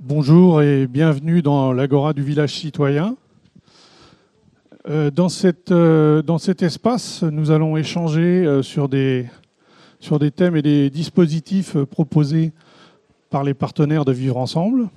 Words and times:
Bonjour 0.00 0.62
et 0.62 0.86
bienvenue 0.86 1.42
dans 1.42 1.72
l'Agora 1.72 2.12
du 2.12 2.22
village 2.22 2.54
citoyen. 2.54 3.16
Euh, 4.88 5.10
euh, 5.70 6.22
dans 6.22 6.38
cet 6.38 6.62
espace, 6.62 7.24
nous 7.24 7.50
allons 7.50 7.76
échanger 7.76 8.20
euh, 8.20 8.62
sur 8.62 8.88
des, 8.88 9.28
thèmes 10.36 10.54
et 10.54 10.62
des 10.62 10.88
dispositifs 10.88 11.76
proposés 11.76 12.52
par 13.28 13.42
les 13.42 13.54
partenaires 13.54 14.04
de 14.04 14.12
Vivre 14.12 14.36
Ensemble. 14.36 14.88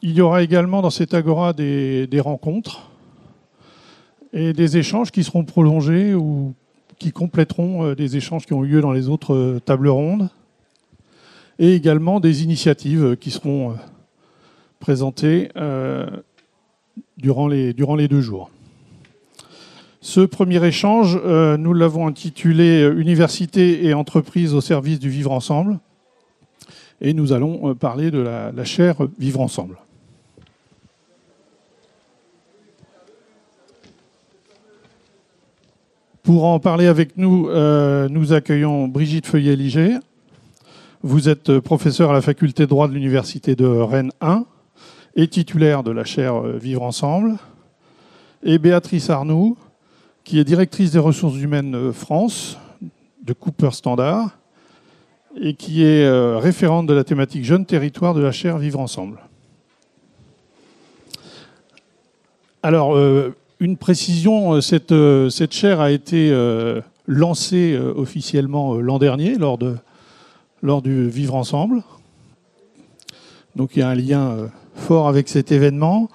Il 0.00 0.12
y 0.12 0.22
aura 0.22 0.42
également 0.42 0.80
dans 0.80 0.88
cette 0.88 1.12
Agora 1.12 1.52
des, 1.52 2.06
des 2.06 2.20
rencontres 2.20 2.90
et 4.32 4.54
des 4.54 4.78
échanges 4.78 5.10
qui 5.10 5.24
seront 5.24 5.44
prolongés 5.44 6.14
ou 6.14 6.54
qui 6.98 7.12
compléteront 7.12 7.92
des 7.92 8.16
échanges 8.16 8.46
qui 8.46 8.54
ont 8.54 8.64
eu 8.64 8.68
lieu 8.68 8.80
dans 8.80 8.92
les 8.92 9.10
autres 9.10 9.58
tables 9.66 9.88
rondes 9.88 10.30
et 11.58 11.74
également 11.74 12.20
des 12.20 12.44
initiatives 12.44 13.16
qui 13.16 13.30
seront 13.30 13.76
présentées 14.80 15.50
durant 17.16 17.48
les, 17.48 17.72
durant 17.72 17.96
les 17.96 18.08
deux 18.08 18.20
jours. 18.20 18.50
Ce 20.00 20.20
premier 20.20 20.64
échange, 20.64 21.18
euh, 21.24 21.56
nous 21.56 21.74
l'avons 21.74 22.06
intitulé 22.06 22.82
euh, 22.82 23.00
Université 23.00 23.84
et 23.84 23.94
entreprise 23.94 24.54
au 24.54 24.60
service 24.60 25.00
du 25.00 25.10
vivre 25.10 25.32
ensemble. 25.32 25.80
Et 27.00 27.12
nous 27.12 27.32
allons 27.32 27.70
euh, 27.70 27.74
parler 27.74 28.10
de 28.12 28.18
la, 28.18 28.52
la 28.52 28.64
chaire 28.64 28.96
Vivre 29.18 29.40
ensemble. 29.40 29.76
Pour 36.22 36.44
en 36.44 36.60
parler 36.60 36.86
avec 36.86 37.16
nous, 37.16 37.48
nous 38.10 38.32
accueillons 38.34 38.86
Brigitte 38.86 39.26
Feuillet-Liger. 39.26 39.96
Vous 41.04 41.28
êtes 41.28 41.60
professeur 41.60 42.10
à 42.10 42.12
la 42.12 42.20
faculté 42.20 42.64
de 42.64 42.70
droit 42.70 42.88
de 42.88 42.92
l'Université 42.92 43.54
de 43.54 43.66
Rennes 43.66 44.10
1 44.20 44.44
et 45.14 45.28
titulaire 45.28 45.84
de 45.84 45.92
la 45.92 46.02
chaire 46.02 46.44
euh, 46.44 46.58
Vivre 46.58 46.82
Ensemble, 46.82 47.36
et 48.42 48.58
Béatrice 48.58 49.08
Arnoux, 49.08 49.56
qui 50.24 50.40
est 50.40 50.44
directrice 50.44 50.90
des 50.90 50.98
ressources 50.98 51.36
humaines 51.36 51.76
euh, 51.76 51.92
France 51.92 52.58
de 53.22 53.32
Cooper 53.32 53.70
Standard 53.70 54.36
et 55.40 55.54
qui 55.54 55.84
est 55.84 56.04
euh, 56.04 56.38
référente 56.38 56.88
de 56.88 56.94
la 56.94 57.04
thématique 57.04 57.44
Jeunes 57.44 57.64
Territoires 57.64 58.14
de 58.14 58.20
la 58.20 58.32
chaire 58.32 58.58
Vivre 58.58 58.80
Ensemble. 58.80 59.20
Alors, 62.64 62.98
une 63.60 63.76
précision, 63.76 64.60
cette, 64.60 64.92
cette 65.30 65.52
chaire 65.52 65.80
a 65.80 65.92
été 65.92 66.34
lancée 67.06 67.78
officiellement 67.78 68.74
l'an 68.74 68.98
dernier 68.98 69.36
lors, 69.36 69.58
de, 69.58 69.76
lors 70.62 70.82
du 70.82 71.08
Vivre 71.08 71.34
Ensemble. 71.34 71.82
Donc 73.56 73.76
il 73.76 73.80
y 73.80 73.82
a 73.82 73.88
un 73.88 73.94
lien 73.94 74.50
fort 74.74 75.08
avec 75.08 75.28
cet 75.28 75.52
événement. 75.52 76.08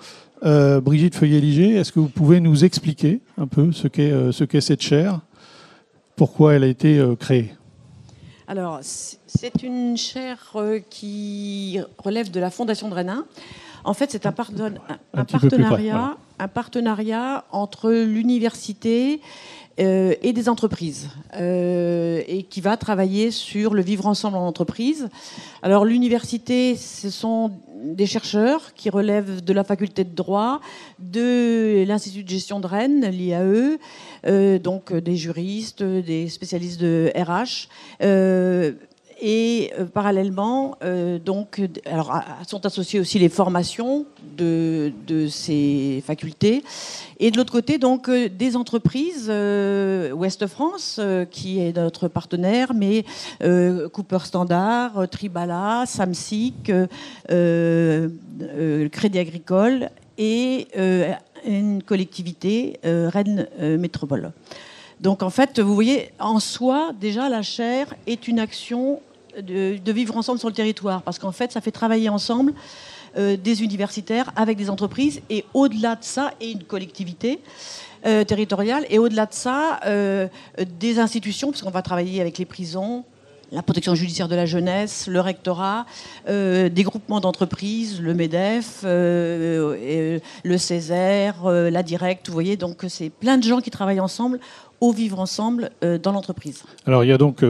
Euh, 0.46 0.82
Brigitte 0.82 1.16
Feuillet-Liger, 1.16 1.76
est-ce 1.76 1.94
que 1.94 2.00
vous 2.00 2.10
pouvez 2.10 2.42
nous 2.42 2.66
expliquer 2.66 3.22
un 3.38 3.48
peu 3.48 3.72
ce 3.72 3.88
qu'est 3.88 4.12
euh, 4.12 4.34
ce 4.34 4.44
qu'est 4.44 4.60
cette 4.60 4.82
chaire, 4.82 5.22
pourquoi 6.18 6.54
elle 6.54 6.64
a 6.64 6.68
été 6.68 7.00
euh, 7.00 7.16
créée? 7.16 7.54
Alors, 8.48 8.80
c'est 8.82 9.64
une 9.64 9.96
chaire 9.96 10.54
qui 10.90 11.80
relève 11.98 12.30
de 12.30 12.42
la 12.42 12.50
Fondation 12.50 12.90
de 12.90 12.94
Rennes. 12.94 13.24
En 13.86 13.94
fait, 13.94 14.12
c'est 14.12 14.26
un, 14.26 14.34
un, 15.14 15.24
partenariat, 15.24 16.18
un 16.40 16.48
partenariat 16.50 17.46
entre 17.52 17.90
l'université 17.92 19.22
euh, 19.80 20.14
et 20.22 20.34
des 20.34 20.50
entreprises, 20.50 21.10
euh, 21.36 22.22
et 22.28 22.44
qui 22.44 22.62
va 22.62 22.78
travailler 22.78 23.32
sur 23.32 23.74
le 23.74 23.82
vivre 23.82 24.06
ensemble 24.06 24.38
en 24.38 24.46
entreprise. 24.46 25.10
Alors 25.64 25.84
l'université, 25.84 26.76
ce 26.76 27.10
sont 27.10 27.52
des 27.84 28.06
chercheurs 28.06 28.76
qui 28.76 28.92
relèvent 28.92 29.44
de 29.44 29.52
la 29.52 29.64
faculté 29.64 30.04
de 30.04 30.14
droit, 30.14 30.62
de 31.00 31.84
l'Institut 31.88 32.24
de 32.24 32.30
gestion 32.30 32.60
de 32.60 32.68
Rennes, 32.68 33.10
l'IAE, 33.10 33.80
euh, 34.28 34.60
donc 34.60 34.94
des 34.94 35.16
juristes, 35.16 35.82
des 35.82 36.30
spécialistes 36.30 36.80
de 36.80 37.12
RH 37.16 37.68
et 39.26 39.72
euh, 39.80 39.86
parallèlement, 39.86 40.78
euh, 40.84 41.18
donc, 41.18 41.62
sont 42.46 42.66
associées 42.66 43.00
aussi 43.00 43.20
les 43.20 43.30
formations 43.30 44.06
de, 44.38 44.92
de, 45.08 45.28
ces 45.28 46.04
facultés. 46.06 46.62
Et 47.20 47.32
de 47.32 47.38
l'autre 47.38 47.54
côté, 47.54 47.78
donc, 47.78 48.10
euh, 48.10 48.28
des 48.28 48.58
entreprises, 48.58 49.30
Ouest 49.30 50.46
France, 50.48 51.00
qui 51.32 51.60
est 51.60 51.78
notre 51.78 52.10
partenaire, 52.10 52.74
mais 52.74 53.06
Cooper 53.40 54.20
Standard, 54.26 55.08
Tribala, 55.10 55.86
Samsic, 55.88 56.70
Crédit 57.30 59.20
Agricole 59.20 59.90
et 60.18 60.68
une 61.46 61.82
collectivité, 61.82 62.80
Rennes 62.84 63.48
Métropole. 63.80 64.34
Donc 65.00 65.24
en 65.24 65.30
fait, 65.30 65.60
vous 65.60 65.74
voyez, 65.74 66.10
en 66.20 66.40
soi, 66.40 66.92
déjà, 67.00 67.30
la 67.30 67.42
chaire 67.42 67.94
est 68.06 68.28
une 68.28 68.40
action 68.40 69.00
de, 69.42 69.92
vivre 69.92 70.18
ensemble 70.18 70.40
sur 70.40 70.50
le 70.50 70.54
territoire, 70.54 71.02
parce 71.02 71.20
qu'en 71.20 71.32
fait, 71.32 71.52
ça 71.52 71.62
fait 71.62 71.72
travailler 71.72 72.10
ensemble 72.10 72.54
euh, 73.18 73.38
des 73.38 73.64
universitaires 73.64 74.32
avec 74.36 74.58
des 74.58 74.70
entreprises, 74.70 75.22
et 75.30 75.46
au-delà 75.54 75.96
de 75.96 76.04
ça, 76.04 76.32
et 76.42 76.52
une 76.52 76.64
collectivité. 76.64 77.40
Euh, 78.06 78.26
territoriale 78.26 78.86
et 78.90 79.00
au-delà 79.00 79.26
de 79.26 79.34
ça, 79.34 79.80
euh, 79.86 80.28
des 80.78 81.00
institutions, 81.00 81.52
puisqu'on 81.52 81.70
va 81.70 81.82
travailler 81.82 82.20
avec 82.20 82.38
les 82.38 82.44
prisons, 82.44 83.06
la 83.54 83.62
protection 83.62 83.96
judiciaire 83.96 84.28
de 84.28 84.36
la 84.36 84.46
jeunesse, 84.46 85.08
le 85.08 85.22
rectorat, 85.22 85.86
des 86.28 86.84
groupements 86.84 87.22
d'entreprises, 87.22 88.02
le 88.02 88.14
MEDEF, 88.14 88.84
le 88.84 90.20
Césaire, 90.58 91.46
la 91.46 91.82
Direct, 91.84 92.28
vous 92.28 92.34
voyez, 92.34 92.58
donc 92.58 92.84
c'est 92.90 93.10
plein 93.10 93.38
de 93.38 93.44
gens 93.44 93.62
qui 93.62 93.72
travaillent 93.72 94.02
ensemble 94.02 94.42
au 94.82 94.92
vivre 94.92 95.20
ensemble 95.20 95.70
dans 95.82 96.12
l'entreprise. 96.12 96.64
Alors 96.86 97.06
il 97.06 97.08
y 97.08 97.14
a 97.14 97.18
donc 97.18 97.42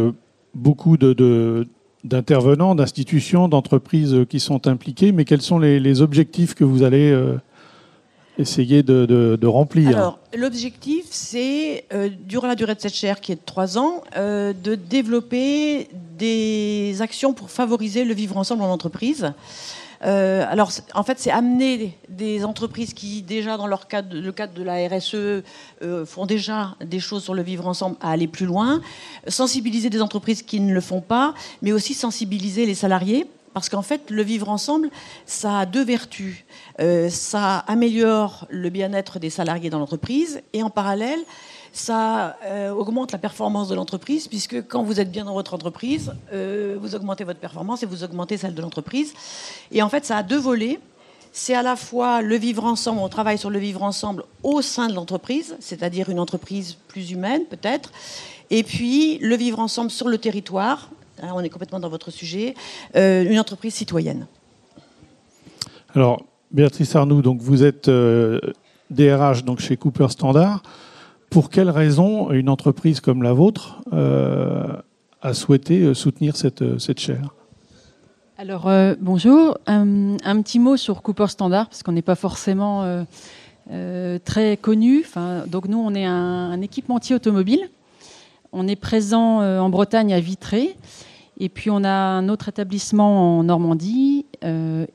beaucoup 0.53 0.97
de, 0.97 1.67
d'intervenants, 2.03 2.75
d'institutions, 2.75 3.47
d'entreprises 3.47 4.25
qui 4.29 4.39
sont 4.39 4.67
impliquées, 4.67 5.11
mais 5.11 5.25
quels 5.25 5.41
sont 5.41 5.59
les, 5.59 6.01
objectifs 6.01 6.53
que 6.53 6.63
vous 6.63 6.83
allez 6.83 7.11
euh, 7.11 7.37
essayer 8.37 8.83
de, 8.83 9.45
remplir? 9.45 9.97
Alors, 9.97 10.19
l'objectif, 10.35 11.05
c'est, 11.09 11.85
euh, 11.93 12.09
durant 12.27 12.47
la 12.47 12.55
durée 12.55 12.75
de 12.75 12.81
cette 12.81 12.95
chaire, 12.95 13.21
qui 13.21 13.31
est 13.31 13.35
de 13.35 13.41
trois 13.45 13.77
ans, 13.77 14.03
euh, 14.17 14.53
de 14.53 14.75
développer 14.75 15.87
des 16.17 16.97
actions 17.01 17.33
pour 17.33 17.49
favoriser 17.49 18.03
le 18.03 18.13
vivre 18.13 18.37
ensemble 18.37 18.63
en 18.63 18.71
entreprise. 18.71 19.33
Euh, 20.05 20.45
alors, 20.49 20.71
en 20.93 21.03
fait, 21.03 21.19
c'est 21.19 21.31
amener 21.31 21.97
des 22.09 22.43
entreprises 22.43 22.93
qui, 22.93 23.21
déjà 23.21 23.57
dans 23.57 23.67
le 23.67 24.31
cadre 24.31 24.53
de 24.53 24.63
la 24.63 24.87
RSE, 24.87 25.15
euh, 25.81 26.05
font 26.05 26.25
déjà 26.25 26.75
des 26.83 26.99
choses 26.99 27.23
sur 27.23 27.33
le 27.33 27.41
vivre 27.41 27.67
ensemble 27.67 27.95
à 28.01 28.11
aller 28.11 28.27
plus 28.27 28.45
loin, 28.45 28.81
sensibiliser 29.27 29.89
des 29.89 30.01
entreprises 30.01 30.43
qui 30.43 30.59
ne 30.59 30.73
le 30.73 30.81
font 30.81 31.01
pas, 31.01 31.33
mais 31.61 31.71
aussi 31.71 31.93
sensibiliser 31.93 32.65
les 32.65 32.75
salariés. 32.75 33.27
Parce 33.53 33.69
qu'en 33.69 33.83
fait, 33.83 34.09
le 34.09 34.23
vivre 34.23 34.49
ensemble, 34.49 34.89
ça 35.27 35.59
a 35.59 35.65
deux 35.65 35.83
vertus. 35.83 36.43
Euh, 36.81 37.09
ça 37.09 37.59
améliore 37.59 38.47
le 38.49 38.69
bien-être 38.69 39.19
des 39.19 39.29
salariés 39.29 39.69
dans 39.69 39.77
l'entreprise 39.77 40.41
et 40.53 40.63
en 40.63 40.71
parallèle, 40.71 41.19
ça 41.73 42.37
euh, 42.45 42.69
augmente 42.69 43.11
la 43.11 43.17
performance 43.17 43.67
de 43.67 43.75
l'entreprise, 43.75 44.27
puisque 44.27 44.65
quand 44.67 44.83
vous 44.83 44.99
êtes 44.99 45.11
bien 45.11 45.25
dans 45.25 45.33
votre 45.33 45.55
entreprise, 45.55 46.13
euh, 46.31 46.77
vous 46.79 46.93
augmentez 46.93 47.23
votre 47.23 47.39
performance 47.39 47.81
et 47.81 47.87
vous 47.87 48.03
augmentez 48.03 48.37
celle 48.37 48.53
de 48.53 48.61
l'entreprise. 48.61 49.13
Et 49.71 49.81
en 49.81 49.89
fait, 49.89 50.05
ça 50.05 50.17
a 50.17 50.23
deux 50.23 50.37
volets. 50.37 50.79
C'est 51.31 51.55
à 51.55 51.63
la 51.63 51.75
fois 51.75 52.21
le 52.21 52.35
vivre 52.35 52.63
ensemble, 52.63 52.99
on 52.99 53.09
travaille 53.09 53.39
sur 53.39 53.49
le 53.49 53.57
vivre 53.57 53.81
ensemble 53.81 54.23
au 54.43 54.61
sein 54.61 54.87
de 54.87 54.93
l'entreprise, 54.93 55.55
c'est-à-dire 55.59 56.09
une 56.09 56.19
entreprise 56.19 56.77
plus 56.87 57.09
humaine 57.09 57.45
peut-être, 57.49 57.91
et 58.51 58.61
puis 58.61 59.17
le 59.17 59.35
vivre 59.35 59.57
ensemble 59.57 59.89
sur 59.89 60.09
le 60.09 60.19
territoire, 60.19 60.91
hein, 61.23 61.29
on 61.33 61.39
est 61.39 61.49
complètement 61.49 61.79
dans 61.79 61.89
votre 61.89 62.11
sujet, 62.11 62.53
euh, 62.95 63.23
une 63.23 63.39
entreprise 63.39 63.73
citoyenne. 63.73 64.27
Alors, 65.95 66.23
Béatrice 66.51 66.95
Arnoux, 66.95 67.23
donc 67.23 67.41
vous 67.41 67.63
êtes 67.63 67.89
DRH 68.91 69.43
donc 69.43 69.59
chez 69.59 69.75
Cooper 69.75 70.09
Standard. 70.09 70.61
Pour 71.33 71.49
quelles 71.49 71.71
raisons 71.71 72.29
une 72.29 72.47
entreprise 72.47 72.99
comme 72.99 73.23
la 73.23 73.33
vôtre 73.33 73.81
euh, 73.91 74.67
a 75.23 75.33
souhaité 75.33 75.81
euh, 75.81 75.95
soutenir 75.95 76.35
cette, 76.35 76.61
euh, 76.61 76.77
cette 76.77 76.99
chaire? 76.99 77.33
Alors, 78.37 78.69
bonjour. 79.01 79.57
Un, 79.65 80.17
petit 80.43 80.59
mot 80.59 80.77
sur 80.77 81.01
Cooper 81.01 81.25
Standard, 81.29 81.69
parce 81.69 81.81
qu'on 81.81 81.93
n'est 81.93 82.03
pas 82.03 82.13
forcément 82.13 83.05
très 84.25 84.57
connu. 84.57 85.05
Donc, 85.47 85.67
nous, 85.67 85.79
on 85.79 85.95
est 85.95 86.05
un, 86.05 86.59
équipementier 86.61 87.15
automobile. 87.15 87.69
On 88.51 88.67
est 88.67 88.75
présent 88.75 89.39
en 89.39 89.69
Bretagne 89.69 90.13
à 90.13 90.19
Vitré. 90.19 90.75
Et 91.39 91.47
puis, 91.47 91.69
on 91.69 91.83
a 91.83 91.89
un 91.89 92.27
autre 92.27 92.49
établissement 92.49 93.39
en 93.39 93.43
Normandie 93.43 94.25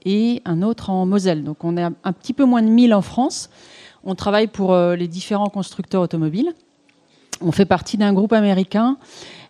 et 0.05 0.43
un 0.45 0.63
autre 0.63 0.91
en 0.91 1.07
Moselle. 1.07 1.43
Donc, 1.43 1.65
on 1.65 1.77
est 1.77 1.83
un 1.83 2.13
petit 2.13 2.35
peu 2.35 2.45
moins 2.45 2.63
de 2.63 2.69
1000 2.69 2.93
en 2.93 3.03
France. 3.03 3.49
On 4.05 4.15
travaille 4.15 4.47
pour 4.47 4.73
euh, 4.73 4.97
les 4.97 5.09
différents 5.09 5.49
constructeurs 5.49 6.03
automobiles. 6.03 6.53
On 7.41 7.53
fait 7.53 7.65
partie 7.65 7.97
d'un 7.97 8.13
groupe 8.13 8.33
américain. 8.33 8.97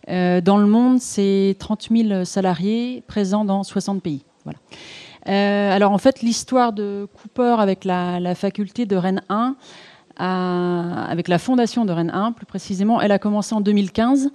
Euh, 0.08 0.40
dans 0.40 0.58
le 0.58 0.66
monde, 0.66 1.00
c'est 1.00 1.56
30 1.58 1.88
000 1.90 2.24
salariés 2.24 3.02
présents 3.06 3.44
dans 3.44 3.62
60 3.62 4.02
pays. 4.02 4.24
Voilà. 4.44 5.74
alors 5.74 5.92
en 5.92 5.98
fait, 5.98 6.22
l'histoire 6.22 6.72
de 6.72 7.06
Cooper 7.20 7.56
avec 7.58 7.84
la, 7.84 8.34
faculté 8.34 8.86
de 8.86 8.96
Rennes 8.96 9.22
1, 9.28 9.56
avec 10.16 11.28
la 11.28 11.38
fondation 11.38 11.84
de 11.84 11.92
Rennes 11.92 12.12
1 12.14 12.32
plus 12.32 12.46
précisément, 12.46 13.00
elle 13.00 13.12
a 13.12 13.18
commencé 13.18 13.54
en 13.54 13.60
2015 13.60 14.30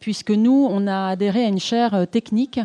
puisque 0.00 0.32
nous, 0.32 0.68
on 0.70 0.86
a 0.86 1.08
adhéré 1.08 1.46
à 1.46 1.48
une 1.48 1.60
chaire 1.60 2.06
technique 2.10 2.60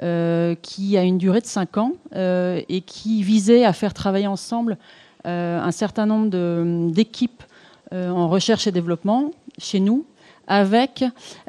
qui 0.00 0.98
a 0.98 1.02
une 1.04 1.18
durée 1.18 1.40
de 1.40 1.46
5 1.46 1.78
ans 1.78 1.92
et 2.16 2.80
qui 2.80 3.22
visait 3.22 3.64
à 3.64 3.72
faire 3.72 3.94
travailler 3.94 4.26
ensemble 4.26 4.78
un 5.24 5.70
certain 5.70 6.06
nombre 6.06 6.90
d'équipes 6.90 7.42
en 7.92 8.28
recherche 8.28 8.66
et 8.66 8.72
développement 8.72 9.32
chez 9.58 9.80
nous, 9.80 10.04
avec 10.46 11.04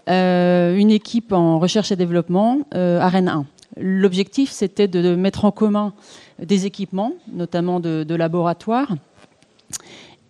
euh, 0.09 0.75
une 0.75 0.91
équipe 0.91 1.31
en 1.33 1.59
recherche 1.59 1.91
et 1.91 1.95
développement 1.95 2.59
euh, 2.75 2.99
à 2.99 3.09
Rennes 3.09 3.29
1. 3.29 3.45
L'objectif, 3.77 4.51
c'était 4.51 4.87
de 4.87 5.15
mettre 5.15 5.45
en 5.45 5.51
commun 5.51 5.93
des 6.39 6.65
équipements, 6.65 7.13
notamment 7.31 7.79
de, 7.79 8.15
laboratoires, 8.15 8.89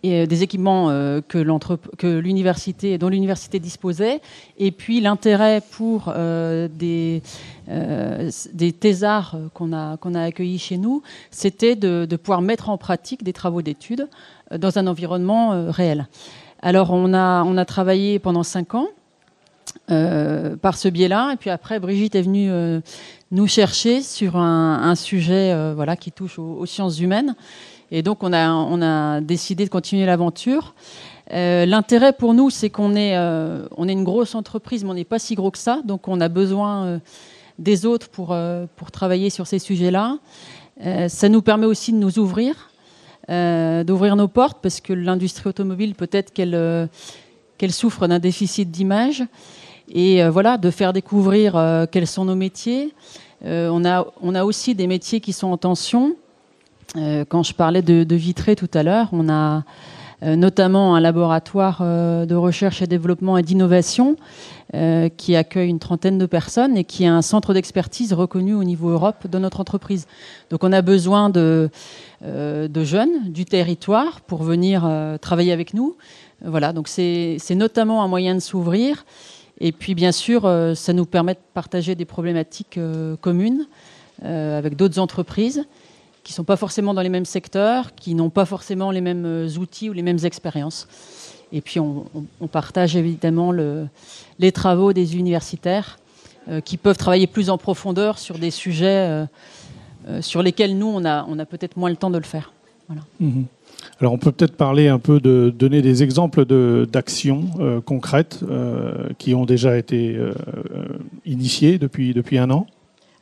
euh, 0.04 0.26
des 0.26 0.42
équipements 0.42 0.88
que 1.28 2.18
l'université, 2.18 2.98
dont 2.98 3.08
l'université 3.08 3.58
disposait, 3.58 4.20
et 4.58 4.70
puis 4.70 5.00
l'intérêt 5.00 5.62
pour 5.70 6.12
des, 6.14 7.22
des 7.68 8.72
thésards 8.72 9.36
qu'on 9.52 9.72
a, 9.72 9.98
accueillis 10.22 10.58
chez 10.58 10.76
nous, 10.76 11.02
c'était 11.30 11.76
de, 11.76 12.16
pouvoir 12.16 12.42
mettre 12.42 12.70
en 12.70 12.78
pratique 12.78 13.22
des 13.22 13.32
travaux 13.32 13.62
d'études 13.62 14.08
dans 14.56 14.78
un 14.78 14.86
environnement 14.86 15.70
réel. 15.70 16.06
Alors 16.62 16.90
on 16.92 17.12
a, 17.12 17.64
travaillé 17.64 18.18
pendant 18.18 18.42
cinq 18.42 18.74
ans 18.74 18.88
euh, 19.90 20.56
par 20.56 20.78
ce 20.78 20.88
biais-là, 20.88 21.32
et 21.34 21.36
puis 21.36 21.50
après 21.50 21.78
Brigitte 21.78 22.14
est 22.14 22.22
venue 22.22 22.50
euh, 22.50 22.80
nous 23.30 23.46
chercher 23.46 24.00
sur 24.00 24.36
un, 24.36 24.94
sujet 24.94 25.52
euh, 25.52 25.94
qui 25.96 26.10
touche 26.10 26.38
aux, 26.38 26.64
sciences 26.64 27.00
humaines, 27.00 27.36
et 27.96 28.02
donc 28.02 28.22
on 28.22 28.32
a, 28.32 29.20
décidé 29.20 29.64
de 29.64 29.70
continuer 29.70 30.04
l'aventure. 30.06 30.74
L'intérêt 31.30 32.12
pour 32.12 32.34
nous, 32.34 32.50
c'est 32.50 32.68
qu'on 32.68 32.94
est, 32.94 33.16
on 33.18 33.88
est 33.88 33.92
une 33.92 34.04
grosse 34.04 34.34
entreprise, 34.34 34.84
mais 34.84 34.90
on 34.90 34.94
n'est 34.94 35.04
pas 35.04 35.18
si 35.18 35.34
gros 35.34 35.50
que 35.50 35.58
ça, 35.58 35.80
donc 35.84 36.08
on 36.08 36.20
a 36.20 36.28
besoin 36.28 37.00
des 37.58 37.86
autres 37.86 38.08
pour, 38.08 38.36
travailler 38.92 39.30
sur 39.30 39.46
ces 39.46 39.58
sujets-là. 39.58 40.18
ça 41.08 41.28
nous 41.28 41.40
permet 41.40 41.66
aussi 41.66 41.92
de 41.92 41.98
nous 41.98 42.18
ouvrir 42.18 42.70
euh, 43.30 43.84
d'ouvrir 43.84 44.16
nos 44.16 44.28
portes 44.28 44.58
parce 44.60 44.82
que 44.82 44.92
l'industrie 44.92 45.48
automobile, 45.48 45.94
peut-être 45.94 46.30
qu'elle 46.30 46.54
euh, 46.54 46.86
souffre 47.70 48.06
d'un 48.06 48.18
déficit 48.18 48.70
d'image 48.70 49.24
et 49.88 50.22
euh, 50.22 50.30
voilà, 50.30 50.58
de 50.58 50.70
faire 50.70 50.92
découvrir 50.92 51.86
quels 51.90 52.06
sont 52.06 52.26
nos 52.26 52.34
métiers. 52.34 52.92
on 53.42 53.84
a 53.84 54.44
aussi 54.44 54.74
des 54.74 54.86
métiers 54.86 55.20
qui 55.20 55.32
sont 55.32 55.48
en 55.48 55.56
tension. 55.56 56.16
Quand 57.28 57.42
je 57.42 57.54
parlais 57.54 57.82
de, 57.82 58.04
de 58.04 58.16
vitré 58.16 58.56
tout 58.56 58.70
à 58.74 58.82
l'heure, 58.82 59.08
on 59.12 59.28
a 59.28 59.64
notamment 60.22 60.94
un 60.94 61.00
laboratoire 61.00 61.82
de 61.82 62.34
recherche 62.34 62.80
et 62.80 62.86
développement 62.86 63.36
et 63.36 63.42
d'innovation 63.42 64.16
qui 65.16 65.36
accueille 65.36 65.68
une 65.68 65.78
trentaine 65.78 66.18
de 66.18 66.26
personnes 66.26 66.76
et 66.76 66.84
qui 66.84 67.04
a 67.04 67.14
un 67.14 67.20
centre 67.20 67.52
d'expertise 67.52 68.12
reconnu 68.12 68.54
au 68.54 68.64
niveau 68.64 68.88
Europe 68.88 69.26
de 69.26 69.38
notre 69.38 69.60
entreprise. 69.60 70.06
Donc 70.50 70.64
on 70.64 70.72
a 70.72 70.82
besoin 70.82 71.30
de, 71.30 71.68
euh, 72.24 72.68
de 72.68 72.84
jeunes 72.84 73.30
du 73.30 73.44
territoire 73.44 74.22
pour 74.22 74.42
venir 74.42 74.84
euh, 74.86 75.18
travailler 75.18 75.52
avec 75.52 75.74
nous. 75.74 75.94
Voilà, 76.42 76.72
donc 76.72 76.88
c'est 76.88 77.38
notamment 77.50 78.02
un 78.02 78.08
moyen 78.08 78.34
de 78.34 78.40
s'ouvrir. 78.40 79.04
Et 79.60 79.72
puis 79.72 79.94
bien 79.94 80.10
sûr, 80.10 80.46
euh, 80.46 80.74
ça 80.74 80.94
nous 80.94 81.04
permet 81.04 81.34
de 81.34 81.40
partager 81.52 81.94
des 81.94 82.06
problématiques 82.06 82.78
communes 83.20 83.66
avec 84.22 84.76
d'autres 84.76 85.00
entreprises 85.00 85.66
qui 86.24 86.32
ne 86.32 86.36
sont 86.36 86.44
pas 86.44 86.56
forcément 86.56 86.94
dans 86.94 87.02
les 87.02 87.08
mêmes 87.08 87.24
secteurs, 87.24 87.94
qui 87.94 88.14
n'ont 88.14 88.30
pas 88.30 88.44
forcément 88.44 88.90
les 88.90 89.00
mêmes 89.00 89.48
outils 89.58 89.90
ou 89.90 89.92
les 89.92 90.02
mêmes 90.02 90.24
expériences. 90.24 90.88
Et 91.52 91.60
puis 91.60 91.78
on, 91.78 92.06
partage 92.50 92.96
évidemment 92.96 93.52
les 94.38 94.52
travaux 94.52 94.92
des 94.92 95.16
universitaires 95.16 95.98
qui 96.64 96.76
peuvent 96.78 96.96
travailler 96.96 97.26
plus 97.26 97.48
en 97.50 97.58
profondeur 97.58 98.18
sur 98.18 98.38
des 98.38 98.50
sujets 98.50 99.26
euh, 100.08 100.20
sur 100.20 100.42
lesquels 100.42 100.76
nous, 100.76 100.86
on 100.86 101.04
a, 101.04 101.46
peut-être 101.46 101.76
moins 101.76 101.88
le 101.88 101.96
temps 101.96 102.10
de 102.10 102.18
le 102.18 102.24
faire. 102.24 102.52
Mhm. 103.20 103.46
Alors 104.00 104.12
on 104.12 104.18
peut 104.18 104.32
peut-être 104.32 104.56
parler 104.56 104.88
un 104.88 104.98
peu 104.98 105.20
de 105.20 105.52
donner 105.56 105.80
des 105.80 106.02
exemples 106.02 106.44
d'actions 106.86 107.44
euh, 107.60 107.80
concrètes 107.80 108.40
euh, 108.42 109.08
qui 109.18 109.34
ont 109.34 109.46
déjà 109.46 109.78
été 109.78 110.18
initiées 111.24 111.78
depuis, 111.78 112.12
depuis 112.12 112.38
un 112.38 112.50
an. 112.50 112.66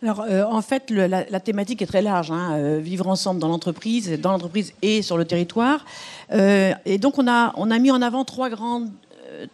Alors, 0.02 0.24
en 0.50 0.62
fait, 0.62 0.90
la, 0.90 1.40
thématique 1.40 1.80
est 1.80 1.86
très 1.86 2.02
large. 2.02 2.30
Hein, 2.30 2.78
vivre 2.78 3.06
ensemble 3.08 3.40
dans 3.40 3.48
l'entreprise, 3.48 4.10
dans 4.20 4.32
l'entreprise 4.32 4.72
et 4.82 5.00
sur 5.02 5.16
le 5.16 5.24
territoire. 5.24 5.84
et 6.32 6.98
donc, 6.98 7.18
on 7.18 7.28
a, 7.28 7.52
on 7.56 7.70
a 7.70 7.78
mis 7.78 7.90
en 7.90 8.02
avant 8.02 8.24
trois 8.24 8.50
grandes 8.50 8.90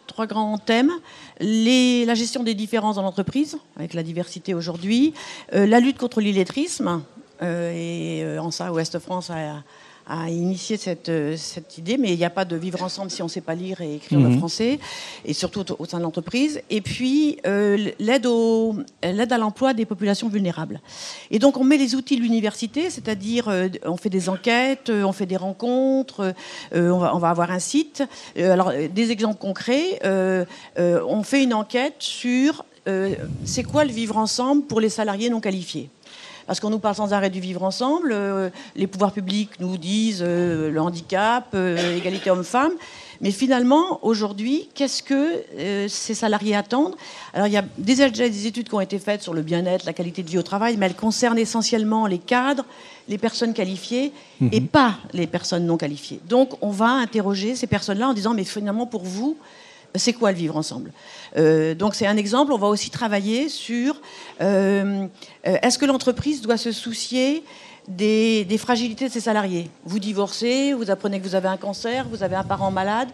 trois 0.07 0.25
grands 0.27 0.57
thèmes. 0.57 0.91
La 1.39 2.13
gestion 2.13 2.43
des 2.43 2.55
différences 2.55 2.95
dans 2.95 3.03
l'entreprise, 3.03 3.57
avec 3.77 3.93
la 3.93 4.03
diversité 4.03 4.53
aujourd'hui, 4.53 5.13
la 5.51 5.79
lutte 5.79 5.97
contre 5.97 6.19
l'illettrisme, 6.19 7.01
euh, 7.41 7.71
et 7.73 8.23
euh, 8.23 8.41
en 8.41 8.51
ça, 8.51 8.71
Ouest 8.71 8.99
France 8.99 9.29
a, 9.29 9.63
a 10.09 10.29
initié 10.29 10.75
cette, 10.75 11.09
euh, 11.09 11.37
cette 11.37 11.77
idée, 11.77 11.97
mais 11.97 12.11
il 12.11 12.17
n'y 12.17 12.25
a 12.25 12.31
pas 12.31 12.43
de 12.43 12.55
vivre 12.55 12.81
ensemble 12.83 13.11
si 13.11 13.21
on 13.21 13.25
ne 13.25 13.29
sait 13.29 13.41
pas 13.41 13.53
lire 13.53 13.79
et 13.81 13.95
écrire 13.95 14.19
le 14.19 14.29
mhm. 14.29 14.39
français, 14.39 14.79
et 15.23 15.33
surtout 15.33 15.63
au, 15.77 15.85
sein 15.85 15.99
de 15.99 16.03
l'entreprise. 16.03 16.61
Et 16.69 16.81
puis 16.81 17.37
euh, 17.45 17.91
l'aide 17.99 19.33
à 19.33 19.37
l'emploi 19.37 19.73
des 19.73 19.85
populations 19.85 20.27
vulnérables. 20.27 20.81
Et 21.29 21.37
donc 21.37 21.57
on 21.57 21.63
met 21.63 21.77
les 21.77 21.95
outils 21.95 22.17
de 22.17 22.21
l'université, 22.21 22.89
c'est-à-dire 22.89 23.51
on 23.85 23.97
fait 23.97 24.09
des 24.09 24.29
enquêtes, 24.29 24.89
on 24.89 25.11
fait 25.11 25.27
des 25.27 25.37
rencontres, 25.37 26.33
on, 26.73 26.97
va, 26.97 27.15
on 27.15 27.19
va 27.19 27.29
avoir 27.29 27.51
un 27.51 27.59
site. 27.59 28.03
alors 28.37 28.71
des 28.71 29.11
exemples 29.11 29.39
concrets, 29.39 29.99
on 30.05 31.23
fait 31.23 31.43
une 31.43 31.53
enquête 31.53 31.95
sur 31.99 32.65
c'est 33.45 33.63
quoi 33.63 33.85
le 33.85 33.91
vivre 33.91 34.17
ensemble 34.17 34.63
pour 34.63 34.81
les 34.81 34.89
salariés 34.89 35.29
non 35.29 35.39
qualifiés 35.39 35.89
parce 36.49 36.59
qu'on 36.59 36.71
nous 36.71 36.79
parle 36.79 36.95
sans 36.95 37.13
arrêt 37.13 37.29
du 37.29 37.39
vivre 37.39 37.61
ensemble. 37.61 38.11
Euh, 38.11 38.49
les 38.75 38.87
pouvoirs 38.87 39.11
publics 39.11 39.51
nous 39.59 39.77
disent 39.77 40.23
euh, 40.25 40.71
le 40.71 40.81
handicap, 40.81 41.45
euh, 41.53 41.95
égalité 41.95 42.31
homme-femme. 42.31 42.71
Mais 43.21 43.29
finalement, 43.29 43.99
aujourd'hui, 44.03 44.67
qu'est-ce 44.73 45.03
que 45.03 45.43
ces 45.87 46.15
salariés 46.15 46.55
attendent? 46.55 46.95
Alors, 47.35 47.45
il 47.45 47.53
y 47.53 47.57
a 47.57 47.65
déjà 47.77 48.09
des 48.09 48.47
études 48.47 48.67
qui 48.67 48.73
ont 48.73 48.81
été 48.81 48.97
faites 48.97 49.21
sur 49.21 49.35
le 49.35 49.43
bien-être, 49.43 49.85
la 49.85 49.93
qualité 49.93 50.23
de 50.23 50.29
vie 50.29 50.39
au 50.39 50.41
travail, 50.41 50.75
mais 50.77 50.87
elles 50.87 50.95
concernent 50.95 51.37
essentiellement 51.37 52.07
les 52.07 52.17
cadres, 52.17 52.65
les 53.09 53.19
personnes 53.19 53.53
qualifiées 53.53 54.11
et 54.51 54.59
mhm. 54.59 54.67
pas 54.69 54.95
les 55.13 55.27
personnes 55.27 55.67
non 55.67 55.77
qualifiées. 55.77 56.19
Donc, 56.27 56.53
on 56.61 56.71
va 56.71 56.89
interroger 56.89 57.55
ces 57.55 57.67
personnes-là 57.67 58.07
en 58.07 58.13
disant, 58.13 58.33
mais 58.33 58.45
finalement, 58.45 58.87
pour 58.87 59.03
vous, 59.03 59.37
c'est 59.95 60.13
quoi 60.13 60.31
le 60.31 60.37
vivre 60.37 60.57
ensemble 60.57 60.91
euh, 61.37 61.75
Donc 61.75 61.95
c'est 61.95 62.07
un 62.07 62.17
exemple. 62.17 62.53
On 62.53 62.57
va 62.57 62.67
aussi 62.67 62.89
travailler 62.89 63.49
sur 63.49 63.99
euh, 64.41 65.07
euh, 65.47 65.57
est-ce 65.61 65.77
que 65.77 65.85
l'entreprise 65.85 66.41
doit 66.41 66.57
se 66.57 66.71
soucier 66.71 67.43
des, 67.87 68.45
fragilités 68.59 69.07
de 69.07 69.13
ses 69.13 69.21
salariés? 69.21 69.69
Vous 69.85 69.99
divorcez, 69.99 70.73
vous 70.73 70.91
apprenez 70.91 71.19
que 71.19 71.23
vous 71.23 71.35
avez 71.35 71.47
un 71.47 71.57
cancer, 71.57 72.07
vous 72.09 72.23
avez 72.23 72.35
un 72.35 72.43
parent 72.43 72.71
malade, 72.71 73.09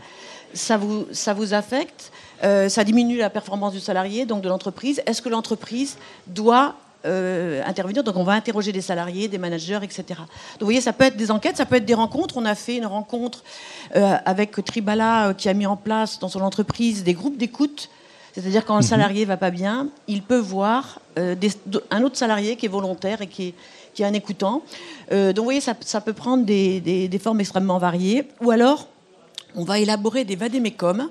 ça 0.54 0.78
vous, 0.78 1.06
ça 1.12 1.34
vous 1.34 1.54
affecte, 1.54 2.12
ça 2.42 2.84
diminue 2.84 3.18
la 3.18 3.30
performance 3.30 3.74
du 3.74 3.80
salarié, 3.80 4.26
donc 4.26 4.42
de 4.42 4.50
l'entreprise. 4.50 5.02
Est-ce 5.06 5.22
que 5.22 5.30
l'entreprise 5.30 5.98
doit 6.28 6.76
euh, 7.06 7.62
intervenir. 7.66 8.04
Donc 8.04 8.16
on 8.18 8.24
va 8.24 8.34
interroger 8.34 8.72
des 8.72 8.82
salariés, 8.82 9.28
des 9.28 9.38
managers, 9.38 9.80
etc. 9.84 10.04
Donc 10.10 10.62
vous 10.62 10.66
voyez, 10.66 10.82
ça 10.82 10.94
peut 10.94 11.06
être 11.06 11.18
des 11.18 11.32
enquêtes, 11.32 11.58
ça 11.58 11.66
peut 11.66 11.76
être 11.76 11.86
des 11.86 11.94
rencontres. 11.94 12.38
On 12.38 12.46
a 12.46 12.56
fait 12.56 12.78
une 12.78 12.86
rencontre 12.86 13.44
euh, 13.96 14.16
avec 14.26 14.64
Tribala 14.66 15.30
euh, 15.30 15.34
qui 15.34 15.48
a 15.48 15.54
mis 15.54 15.66
en 15.66 15.78
place 15.78 16.20
dans 16.20 16.30
son 16.30 16.42
entreprise 16.42 17.04
des 17.04 17.14
groupes 17.14 17.38
d'écoute. 17.38 17.90
C'est-à-dire 18.34 18.66
quand 18.66 18.76
un 18.76 18.80
mhm. 18.80 18.84
salarié 18.84 19.26
va 19.26 19.38
pas 19.38 19.52
bien, 19.52 19.88
il 20.08 20.22
peut 20.22 20.38
voir 20.38 21.00
un 21.16 22.04
autre 22.04 22.18
salarié 22.18 22.58
qui 22.58 22.66
est 22.66 22.70
volontaire 22.70 23.22
et 23.22 23.28
qui 23.28 23.54
est, 23.98 24.04
un 24.04 24.12
écoutant. 24.12 24.62
donc 25.10 25.38
vous 25.38 25.44
voyez, 25.46 25.62
ça, 25.62 26.02
peut 26.02 26.12
prendre 26.12 26.44
des, 26.44 26.82
des, 26.82 27.20
formes 27.20 27.40
extrêmement 27.40 27.78
variées. 27.78 28.28
Ou 28.42 28.52
alors, 28.52 28.90
on 29.56 29.64
va 29.64 29.80
élaborer 29.80 30.26
des 30.26 30.36
vadémécums 30.36 31.10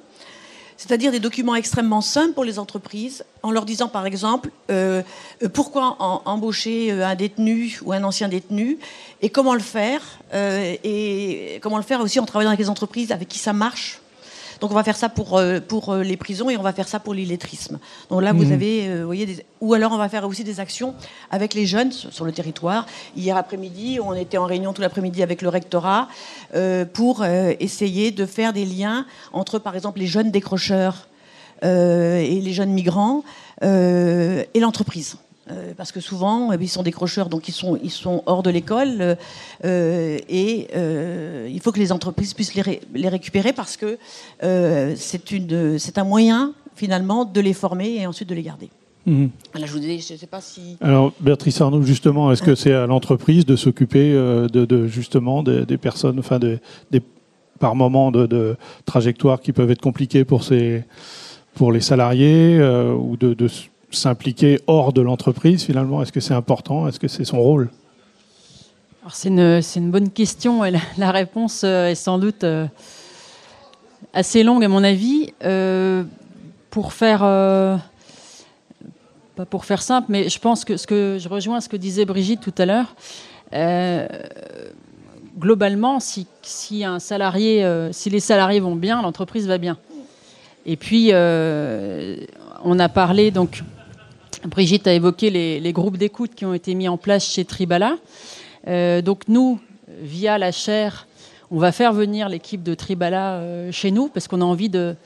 c'est-à-dire 0.77 1.13
des 1.13 1.21
documents 1.21 1.55
extrêmement 1.55 2.01
simples 2.01 2.33
pour 2.33 2.45
les 2.45 2.59
entreprises, 2.59 3.25
en 3.43 3.51
leur 3.51 3.65
disant 3.65 3.89
par 3.89 4.07
exemple 4.07 4.51
euh, 4.71 5.03
euh, 5.43 5.49
pourquoi 5.49 5.97
embaucher 5.99 6.91
euh, 6.91 7.07
un 7.07 7.15
détenu 7.15 7.79
ou 7.85 7.93
un 7.93 8.03
ancien 8.03 8.29
détenu 8.29 8.79
et 9.23 9.31
comment 9.31 9.55
le 9.55 9.61
faire, 9.61 10.03
et 10.35 11.59
comment 11.63 11.79
le 11.79 11.83
faire 11.83 12.01
aussi 12.01 12.21
en 12.21 12.27
travaillant 12.27 12.51
avec 12.51 12.61
les 12.61 12.69
entreprises 12.69 13.13
avec 13.13 13.29
qui 13.29 13.39
ça 13.39 13.53
marche, 13.53 14.01
donc 14.65 14.71
on 14.71 14.77
va 14.77 14.83
faire 14.83 14.97
ça 14.97 15.11
pour, 15.11 15.37
euh, 15.37 15.61
pour 15.61 15.91
euh, 15.91 16.03
les 16.03 16.17
prisons 16.17 16.49
et 16.49 16.57
on 16.57 16.63
va 16.63 16.73
faire 16.73 16.89
ça 16.89 16.99
pour 16.99 17.13
l'illettrisme. 17.13 17.79
Donc 18.09 18.23
là, 18.23 18.33
vous 18.33 18.47
mhm. 18.47 18.53
avez, 18.53 18.89
euh, 18.89 19.05
voyez, 19.05 19.27
des... 19.27 19.45
ou 19.61 19.75
alors 19.75 19.93
on 19.93 19.99
va 19.99 20.09
faire 20.09 20.27
aussi 20.27 20.43
des 20.43 20.59
actions 20.59 20.95
avec 21.31 21.53
les 21.53 21.67
jeunes 21.67 21.93
sur 21.93 22.25
le 22.25 22.33
territoire. 22.33 22.87
Hier 23.15 23.37
après-midi, 23.37 23.99
on 24.03 24.15
était 24.15 24.39
en 24.39 24.47
réunion 24.47 24.73
tout 24.73 24.81
l'après-midi 24.81 25.23
avec 25.23 25.43
le 25.43 25.51
rectorat 25.51 26.09
pour 26.95 27.27
essayer 27.27 28.11
de 28.11 28.25
faire 28.25 28.55
des 28.55 28.65
liens 28.65 29.05
entre, 29.35 29.59
par 29.59 29.75
exemple, 29.75 29.99
les 29.99 30.07
jeunes 30.07 30.31
décrocheurs 30.31 31.09
et 31.63 32.41
les 32.43 32.53
jeunes 32.55 32.73
migrants 32.73 33.23
et 33.63 34.61
l'entreprise. 34.61 35.19
Euh, 35.51 35.75
parce 35.77 35.93
que 35.93 36.01
souvent, 36.01 36.53
eh 36.53 36.57
ils 36.59 36.69
sont 36.69 36.83
décrocheurs, 36.83 37.29
donc 37.29 37.49
ils 37.49 37.53
sont, 37.53 37.79
ils 37.83 37.91
sont 37.91 38.23
hors 38.25 38.43
de 38.43 38.49
l'école, 38.49 39.17
euh, 39.65 40.19
et 40.29 40.69
euh, 40.75 41.49
il 41.53 41.61
faut 41.61 41.71
que 41.71 41.79
les 41.79 41.93
entreprises 41.93 42.33
puissent 42.33 42.55
les, 42.55 42.81
les 42.95 43.09
récupérer 43.09 43.53
parce 43.53 43.77
que 43.77 43.99
c'est 44.41 45.99
un 45.99 46.05
moyen, 46.05 46.55
finalement, 46.75 47.27
de 47.27 47.41
les 47.41 47.53
former 47.53 47.97
et 47.97 48.07
ensuite 48.07 48.29
de 48.29 48.35
les 48.35 48.43
garder. 48.43 48.71
Mhm. 49.05 49.29
Là, 49.55 49.67
je 49.67 49.73
vous 49.73 49.81
dis, 49.81 50.01
je 50.01 50.17
sais 50.17 50.27
pas 50.27 50.41
si. 50.41 50.79
Alors, 50.81 51.13
Béatrice 51.21 51.61
Arnaud, 51.61 51.83
justement, 51.83 52.33
est-ce 52.33 52.43
que 52.43 52.55
c'est 52.55 52.73
à 52.73 52.87
l'entreprise 52.87 53.45
de 53.45 53.55
s'occuper 53.55 54.13
de, 54.15 54.87
justement 54.87 55.43
des, 55.43 55.77
personnes, 55.77 56.19
enfin, 56.19 56.39
des, 56.39 56.59
par 57.59 57.75
moments 57.75 58.11
de, 58.11 58.25
de 58.25 58.57
trajectoires 58.87 59.43
qui 59.43 59.53
peuvent 59.53 59.71
être 59.71 59.83
compliquées 59.83 60.25
pour, 60.25 60.43
ces, 60.43 60.85
pour 61.53 61.71
les 61.71 61.83
salariés 61.83 62.59
ou 62.99 63.19
de, 63.19 63.35
de 63.35 63.47
s'impliquer 63.95 64.61
hors 64.67 64.93
de 64.93 65.01
l'entreprise 65.01 65.65
finalement 65.65 66.03
Est-ce 66.03 66.13
que 66.13 66.21
c'est 66.21 66.35
important? 66.35 66.89
Est-ce 66.89 67.01
que 67.01 67.09
c'est 67.09 67.25
son 67.25 67.41
rôle? 67.41 67.71
C'est 69.13 69.29
une, 69.29 69.61
une, 69.77 69.91
bonne 69.91 70.11
question 70.11 70.65
et 70.65 70.73
la, 70.97 71.11
réponse 71.11 71.61
euh, 71.63 71.89
est 71.89 71.95
sans 71.95 72.19
doute 72.19 72.43
euh, 72.43 72.67
assez 74.15 74.43
longue 74.43 74.65
à 74.65 74.69
mon 74.69 74.83
avis. 74.83 75.35
Euh, 75.45 76.05
pour 76.71 76.95
faire, 76.95 77.21
pas 79.37 79.45
pour 79.45 79.65
faire 79.65 79.81
simple, 79.81 80.07
mais 80.09 80.29
je 80.29 80.41
pense 80.41 80.65
que, 80.65 80.77
ce 80.77 80.89
que 80.89 81.19
je 81.21 81.29
rejoins 81.29 81.61
ce 81.61 81.69
que 81.69 81.77
disait 81.77 82.05
Brigitte 82.05 82.41
tout 82.41 82.55
à 82.59 82.67
l'heure. 82.67 82.97
globalement, 85.39 86.01
si, 86.01 86.27
si, 86.43 86.85
un 86.85 86.99
salarié, 86.99 87.65
si 87.93 88.11
les 88.11 88.19
salariés 88.19 88.59
vont 88.59 88.75
bien, 88.75 89.03
l'entreprise 89.03 89.47
va 89.47 89.59
bien. 89.59 89.79
Et 90.67 90.77
puis, 90.77 91.13
on 91.13 92.79
a 92.81 92.89
parlé 92.89 93.31
donc 93.31 93.63
Brigitte 94.47 94.87
a 94.87 94.93
évoqué 94.93 95.31
les, 95.31 95.73
groupes 95.73 95.97
d'écoute 95.97 96.35
qui 96.35 96.45
ont 96.45 96.55
été 96.55 96.75
mis 96.75 96.89
en 96.89 96.97
place 96.97 97.25
chez 97.25 97.45
Tribala. 97.45 97.97
Euh, 98.69 99.01
donc 99.03 99.23
nous, 99.29 99.59
via 100.03 100.39
la 100.39 100.53
chaire, 100.53 101.07
on 101.51 101.59
va 101.59 101.73
faire 101.73 101.93
venir 101.93 102.29
l'équipe 102.29 102.63
de 102.63 102.75
Tribala 102.75 103.35
euh, 103.35 103.73
chez 103.73 103.91
nous 103.91 104.09
parce 104.09 104.29
qu'on 104.29 104.41
a 104.41 104.45
envie 104.45 104.69
de, 104.69 104.97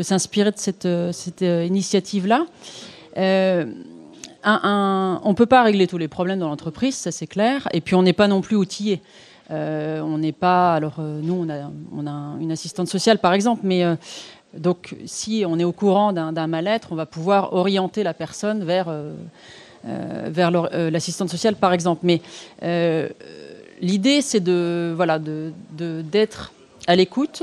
s'inspirer 0.00 0.50
de 0.50 0.56
cette, 0.56 0.86
euh, 0.86 1.64
initiative-là. 1.66 2.46
on 3.16 3.20
ne 5.28 5.34
peut 5.34 5.46
pas 5.46 5.62
régler 5.62 5.86
tous 5.86 5.98
les 5.98 6.08
problèmes 6.08 6.38
dans 6.38 6.48
l'entreprise, 6.48 6.94
ça 6.94 7.12
c'est 7.12 7.26
clair. 7.26 7.68
Et 7.72 7.82
puis 7.82 7.94
on 7.94 8.02
n'est 8.02 8.14
pas 8.14 8.28
non 8.28 8.40
plus 8.40 8.56
outillé. 8.56 9.02
on 9.50 10.18
n'est 10.18 10.32
pas. 10.32 10.74
Alors 10.74 11.00
nous, 11.00 11.34
on 11.34 11.50
a, 11.50 11.70
on 11.94 12.06
a, 12.06 12.36
une 12.40 12.52
assistante 12.52 12.88
sociale 12.88 13.18
par 13.18 13.34
exemple, 13.34 13.60
mais 13.64 13.84
donc, 14.58 14.96
si 15.06 15.44
on 15.46 15.58
est 15.58 15.64
au 15.64 15.72
courant 15.72 16.12
d'un 16.12 16.46
mal-être, 16.46 16.88
on 16.92 16.94
va 16.94 17.06
pouvoir 17.06 17.52
orienter 17.52 18.02
la 18.02 18.14
personne 18.14 18.64
vers, 18.64 18.88
euh, 18.88 19.12
euh, 19.86 20.30
euh, 20.38 20.90
l'assistante 20.90 21.30
sociale, 21.30 21.56
par 21.56 21.72
exemple. 21.72 22.00
Mais 22.04 22.20
l'idée, 23.80 24.22
c'est 24.22 24.40
de 24.40 24.92
voilà, 24.94 25.18
d'être 25.18 26.52
à 26.86 26.96
l'écoute, 26.96 27.42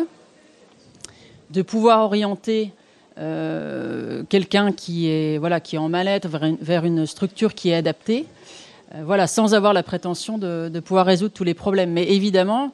de 1.51 1.61
pouvoir 1.61 2.01
orienter 2.01 2.71
quelqu'un 3.15 4.71
qui 4.71 5.07
est 5.07 5.37
voilà, 5.37 5.59
qui 5.59 5.75
est 5.75 5.79
en 5.79 5.89
mal-être 5.89 6.27
vers, 6.27 6.85
une 6.85 7.05
structure 7.05 7.53
qui 7.53 7.69
est 7.69 7.75
adaptée. 7.75 8.25
voilà, 9.03 9.27
sans 9.27 9.53
avoir 9.53 9.73
la 9.73 9.83
prétention 9.83 10.37
de, 10.37 10.69
de 10.73 10.79
pouvoir 10.79 11.05
résoudre 11.05 11.33
tous 11.33 11.43
les 11.43 11.53
problèmes. 11.53 11.91
Mais 11.91 12.09
évidemment, 12.11 12.71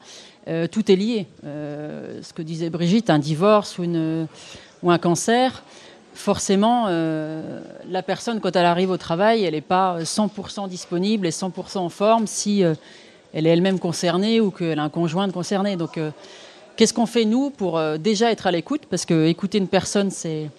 euh, 0.47 0.67
tout 0.67 0.91
est 0.91 0.95
lié. 0.95 1.27
Euh, 1.45 2.21
ce 2.21 2.33
que 2.33 2.41
disait 2.41 2.69
Brigitte, 2.69 3.09
un 3.09 3.19
divorce 3.19 3.77
ou, 3.77 3.83
une, 3.83 4.27
ou 4.81 4.91
un 4.91 4.97
cancer, 4.97 5.63
forcément, 6.13 6.85
euh, 6.87 7.61
la 7.89 8.01
personne, 8.01 8.39
quand 8.39 8.55
elle 8.55 8.65
arrive 8.65 8.89
au 8.89 8.97
travail, 8.97 9.43
elle 9.43 9.53
n'est 9.53 9.61
pas 9.61 9.99
100% 10.01 10.67
disponible 10.69 11.27
et 11.27 11.31
100% 11.31 11.77
en 11.77 11.89
forme 11.89 12.25
si 12.25 12.61
elle 13.33 13.45
est 13.45 13.49
elle-même 13.49 13.79
concernée 13.79 14.39
ou 14.39 14.51
qu'elle 14.51 14.79
a 14.79 14.83
un 14.83 14.89
conjoint 14.89 15.29
concerné. 15.29 15.75
Donc, 15.75 15.99
qu'est-ce 16.75 16.93
qu'on 16.93 17.05
fait, 17.05 17.25
nous, 17.25 17.51
pour 17.51 17.79
déjà 17.99 18.31
être 18.31 18.47
à 18.47 18.51
l'écoute? 18.51 18.83
Parce 18.89 19.05
que 19.05 19.27
écouter 19.27 19.59
une 19.59 19.67
personne, 19.67 20.09
c'est, 20.09 20.49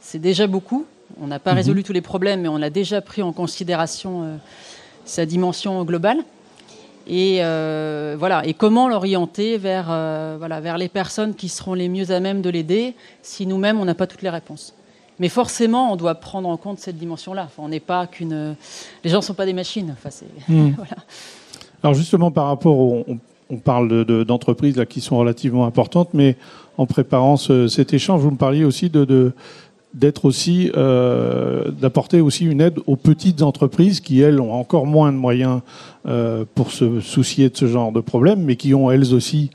c'est 0.00 0.20
déjà 0.20 0.46
beaucoup. 0.46 0.86
On 1.20 1.26
n'a 1.26 1.38
pas 1.38 1.50
mhm. 1.52 1.56
résolu 1.58 1.82
tous 1.82 1.92
les 1.92 2.00
problèmes, 2.00 2.42
mais 2.42 2.48
on 2.48 2.62
a 2.62 2.70
déjà 2.70 3.00
pris 3.00 3.22
en 3.22 3.32
considération 3.32 4.38
sa 5.04 5.26
dimension 5.26 5.84
globale. 5.84 6.22
Et 7.06 7.38
euh, 7.40 8.16
voilà. 8.18 8.46
Et 8.46 8.54
comment 8.54 8.88
l'orienter 8.88 9.58
vers, 9.58 9.88
euh, 9.90 10.36
voilà, 10.38 10.60
vers 10.60 10.78
les 10.78 10.88
personnes 10.88 11.34
qui 11.34 11.48
seront 11.48 11.74
les 11.74 11.88
mieux 11.88 12.10
à 12.10 12.20
même 12.20 12.42
de 12.42 12.50
l'aider 12.50 12.94
si 13.22 13.46
nous-mêmes 13.46 13.80
on 13.80 13.84
n'a 13.84 13.94
pas 13.94 14.06
toutes 14.06 14.22
les 14.22 14.30
réponses. 14.30 14.74
Mais 15.18 15.28
forcément, 15.28 15.92
on 15.92 15.96
doit 15.96 16.14
prendre 16.14 16.48
en 16.48 16.56
compte 16.56 16.78
cette 16.78 16.96
dimension-là. 16.96 17.44
Enfin, 17.44 17.62
on 17.64 17.68
n'est 17.68 17.80
pas 17.80 18.06
qu'une. 18.06 18.56
Les 19.04 19.10
gens 19.10 19.18
ne 19.18 19.22
sont 19.22 19.34
pas 19.34 19.46
des 19.46 19.52
machines. 19.52 19.92
Enfin, 19.92 20.10
hmm. 20.48 20.70
voilà. 20.76 20.96
Alors 21.82 21.94
justement, 21.94 22.30
par 22.30 22.46
rapport, 22.46 22.78
au, 22.78 23.04
on, 23.50 23.56
parle 23.56 24.04
d'entreprises 24.24 24.76
là 24.76 24.86
qui 24.86 25.00
sont 25.00 25.18
relativement 25.18 25.66
importantes, 25.66 26.10
mais 26.14 26.36
en 26.78 26.86
préparant 26.86 27.36
cet 27.36 27.92
échange, 27.92 28.20
vous 28.22 28.30
me 28.30 28.36
parliez 28.36 28.64
aussi 28.64 28.88
de, 28.88 29.04
de 29.04 29.32
d'être 29.94 30.24
aussi 30.24 30.70
euh, 30.76 31.70
d'apporter 31.70 32.20
aussi 32.20 32.46
une 32.46 32.60
aide 32.60 32.78
aux 32.86 32.96
petites 32.96 33.42
entreprises 33.42 34.00
qui 34.00 34.20
elles 34.20 34.40
ont 34.40 34.52
encore 34.52 34.86
moins 34.86 35.12
de 35.12 35.18
moyens 35.18 35.60
euh, 36.06 36.44
pour 36.54 36.70
se 36.70 37.00
soucier 37.00 37.50
de 37.50 37.56
ce 37.56 37.66
genre 37.66 37.92
de 37.92 38.00
problème, 38.00 38.42
mais 38.42 38.56
qui 38.56 38.74
ont 38.74 38.90
elles 38.90 39.14
aussi 39.14 39.50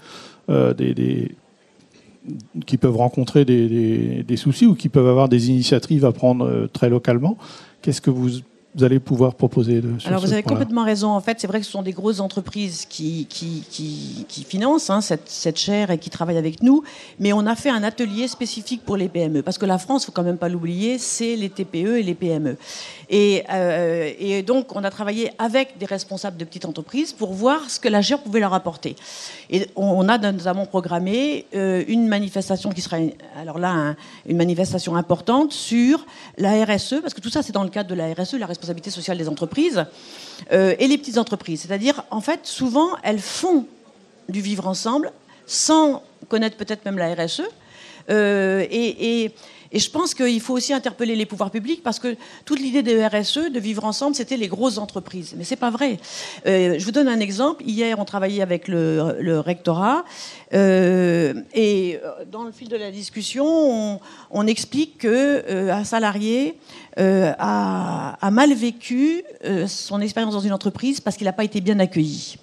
euh, 0.49 0.73
des, 0.73 1.31
qui 2.65 2.77
peuvent 2.77 2.97
rencontrer 2.97 3.45
des, 3.45 4.23
des, 4.23 4.37
soucis 4.37 4.65
ou 4.65 4.75
qui 4.75 4.89
peuvent 4.89 5.07
avoir 5.07 5.29
des 5.29 5.49
initiatives 5.49 6.05
à 6.05 6.11
prendre 6.11 6.67
très 6.71 6.89
localement. 6.89 7.37
Qu'est-ce 7.81 8.01
que 8.01 8.09
vous 8.09 8.41
vous 8.77 8.83
allez 8.83 8.99
pouvoir 8.99 9.33
proposer 9.33 9.81
de, 9.81 9.89
Alors 10.05 10.21
vous 10.21 10.33
avez 10.33 10.43
complètement 10.43 10.83
raison. 10.83 11.09
En 11.09 11.19
fait, 11.19 11.39
c'est 11.39 11.47
vrai 11.47 11.59
que 11.59 11.65
ce 11.65 11.71
sont 11.71 11.81
des 11.81 11.93
grosses 11.93 12.19
entreprises 12.19 12.85
qui, 12.85 13.25
qui, 13.25 13.63
qui, 13.71 14.43
financent 14.43 14.91
hein, 14.91 15.01
cette, 15.01 15.27
cette, 15.27 15.57
chaire 15.57 15.89
et 15.89 15.97
qui 15.97 16.11
travaillent 16.11 16.37
avec 16.37 16.61
nous. 16.61 16.83
Mais 17.19 17.33
on 17.33 17.47
a 17.47 17.55
fait 17.55 17.71
un 17.71 17.81
atelier 17.81 18.27
spécifique 18.27 18.83
pour 18.85 18.95
les 18.95 19.09
PME. 19.09 19.41
Parce 19.41 19.57
que 19.57 19.65
la 19.65 19.79
France, 19.79 20.03
il 20.03 20.05
faut 20.07 20.11
quand 20.11 20.23
même 20.23 20.37
pas 20.37 20.47
l'oublier, 20.47 20.99
c'est 20.99 21.35
les 21.35 21.49
TPE 21.49 21.97
et 21.97 22.03
les 22.03 22.13
PME. 22.13 22.55
Et, 23.09 23.43
euh, 23.51 24.11
et, 24.19 24.43
donc, 24.43 24.75
on 24.75 24.83
a 24.83 24.91
travaillé 24.91 25.31
avec 25.39 25.79
des 25.79 25.87
responsables 25.87 26.37
de 26.37 26.45
petites 26.45 26.65
entreprises 26.65 27.13
pour 27.13 27.33
voir 27.33 27.71
ce 27.71 27.79
que 27.79 27.89
la 27.89 28.03
chaire 28.03 28.19
pouvait 28.19 28.41
leur 28.41 28.53
apporter. 28.53 28.95
Et 29.49 29.67
on 29.75 30.07
a 30.07 30.19
notamment 30.19 30.67
programmé 30.67 31.45
euh, 31.55 31.83
une 31.87 32.07
manifestation 32.07 32.69
qui 32.69 32.81
sera, 32.81 32.97
alors 33.39 33.57
là, 33.57 33.95
une 34.27 34.37
manifestation 34.37 34.95
importante 34.95 35.51
sur 35.51 36.05
la 36.37 36.63
RSE, 36.63 37.01
parce 37.01 37.15
que 37.15 37.21
tout 37.21 37.29
ça, 37.29 37.41
c'est 37.41 37.53
dans 37.53 37.63
le 37.63 37.69
cadre 37.69 37.89
de 37.89 37.95
la 37.95 38.13
RSE, 38.13 38.33
la 38.33 38.45
responsabilité 38.45 38.66
responsabilité 38.67 38.91
sociale 38.91 39.17
des 39.17 39.29
entreprises, 39.29 39.85
euh, 40.51 40.75
et 40.79 40.87
les 40.87 40.97
petites 40.97 41.17
entreprises. 41.17 41.61
C'est-à-dire, 41.61 42.03
en 42.11 42.21
fait, 42.21 42.41
souvent, 42.43 42.89
elles 43.03 43.19
font 43.19 43.65
du 44.29 44.41
vivre 44.41 44.67
ensemble 44.67 45.11
sans 45.45 46.03
connaître 46.27 46.57
peut-être 46.57 46.83
même 46.85 46.97
la 46.97 47.13
RSE. 47.13 47.43
Euh, 48.09 48.65
et, 48.69 49.23
et 49.23 49.31
je 49.73 49.89
pense 49.89 50.13
qu'il 50.13 50.39
faut 50.41 50.53
aussi 50.53 50.73
interpeller 50.73 51.15
les 51.15 51.25
pouvoirs 51.25 51.51
publics 51.51 51.83
parce 51.83 51.99
que 51.99 52.15
toute 52.45 52.59
l'idée 52.59 52.83
des 52.83 53.05
RSE, 53.05 53.51
de 53.51 53.59
vivre 53.59 53.85
ensemble, 53.85 54.15
c'était 54.15 54.37
les 54.37 54.47
grosses 54.47 54.77
entreprises. 54.77 55.33
Mais 55.37 55.43
c'est 55.43 55.55
pas 55.55 55.69
vrai. 55.69 55.97
Euh, 56.45 56.75
je 56.77 56.85
vous 56.85 56.91
donne 56.91 57.07
un 57.07 57.19
exemple. 57.19 57.63
Hier, 57.65 57.99
on 57.99 58.05
travaillait 58.05 58.41
avec 58.41 58.67
le, 58.67 59.39
rectorat 59.39 60.03
euh, 60.53 61.33
et 61.53 61.99
euh, 62.03 62.25
dans 62.31 62.43
le 62.43 62.51
fil 62.51 62.69
de 62.69 62.77
la 62.77 62.91
discussion, 62.91 63.99
on, 64.31 64.47
explique 64.47 64.99
que 64.99 65.69
un 65.69 65.83
salarié 65.83 66.57
a, 66.97 68.17
a, 68.21 68.31
mal 68.31 68.53
vécu 68.53 69.23
son 69.67 69.99
expérience 69.99 70.33
dans 70.33 70.39
une 70.39 70.53
entreprise 70.53 71.01
parce 71.01 71.17
qu'il 71.17 71.25
n'a 71.25 71.33
pas 71.33 71.43
été 71.43 71.59
bien 71.59 71.79
accueilli. 71.79 72.37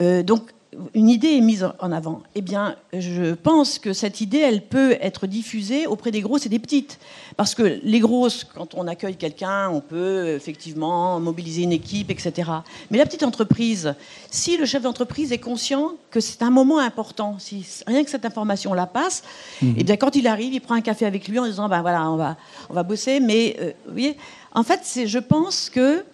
donc 0.00 0.55
une 0.94 1.08
idée 1.08 1.36
est 1.36 1.40
mise 1.40 1.66
en 1.78 1.92
avant. 1.92 2.22
Eh 2.34 2.42
bien, 2.42 2.76
je 2.92 3.34
pense 3.34 3.78
que 3.78 3.92
cette 3.92 4.20
idée, 4.20 4.38
elle 4.38 4.62
peut 4.62 4.96
être 5.00 5.26
diffusée 5.26 5.86
auprès 5.86 6.10
des 6.10 6.20
grosses 6.20 6.46
et 6.46 6.48
des 6.48 6.58
petites. 6.58 6.98
Parce 7.36 7.54
que 7.54 7.80
les 7.82 8.00
grosses, 8.00 8.44
quand 8.44 8.74
on 8.74 8.86
accueille 8.86 9.16
quelqu'un, 9.16 9.70
on 9.70 9.80
peut 9.80 10.28
effectivement 10.28 11.20
mobiliser 11.20 11.62
une 11.62 11.72
équipe, 11.72 12.10
etc. 12.10 12.50
Mais 12.90 12.98
la 12.98 13.06
petite 13.06 13.22
entreprise, 13.22 13.94
si 14.30 14.56
le 14.56 14.66
chef 14.66 14.82
d'entreprise 14.82 15.32
est 15.32 15.38
conscient 15.38 15.92
que 16.10 16.20
c'est 16.20 16.42
un 16.42 16.50
moment 16.50 16.78
important, 16.78 17.36
si 17.38 17.64
rien 17.86 18.04
que 18.04 18.10
cette 18.10 18.24
information-là 18.24 18.86
passe, 18.86 19.22
mhm. 19.62 19.74
eh 19.78 19.84
bien, 19.84 19.96
quand 19.96 20.16
il 20.16 20.26
arrive, 20.26 20.52
il 20.52 20.60
prend 20.60 20.74
un 20.74 20.82
café 20.82 21.06
avec 21.06 21.28
lui 21.28 21.38
en 21.38 21.46
disant, 21.46 21.68
ben 21.68 21.80
voilà, 21.80 22.10
on 22.10 22.16
va, 22.16 22.36
on 22.68 22.74
va 22.74 22.82
bosser. 22.82 23.20
Mais, 23.20 23.56
euh, 23.60 23.72
vous 23.86 23.92
voyez, 23.92 24.16
en 24.52 24.62
fait, 24.62 25.06
je 25.06 25.18
pense 25.18 25.70
que, 25.70 26.04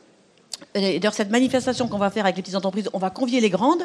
d'ailleurs, 0.74 1.14
cette 1.14 1.30
manifestation 1.30 1.88
qu'on 1.88 1.98
va 1.98 2.10
faire 2.10 2.24
avec 2.24 2.36
les 2.36 2.42
petites 2.42 2.56
entreprises, 2.56 2.90
on 2.92 2.98
va 2.98 3.10
convier 3.10 3.40
les 3.40 3.50
grandes 3.50 3.84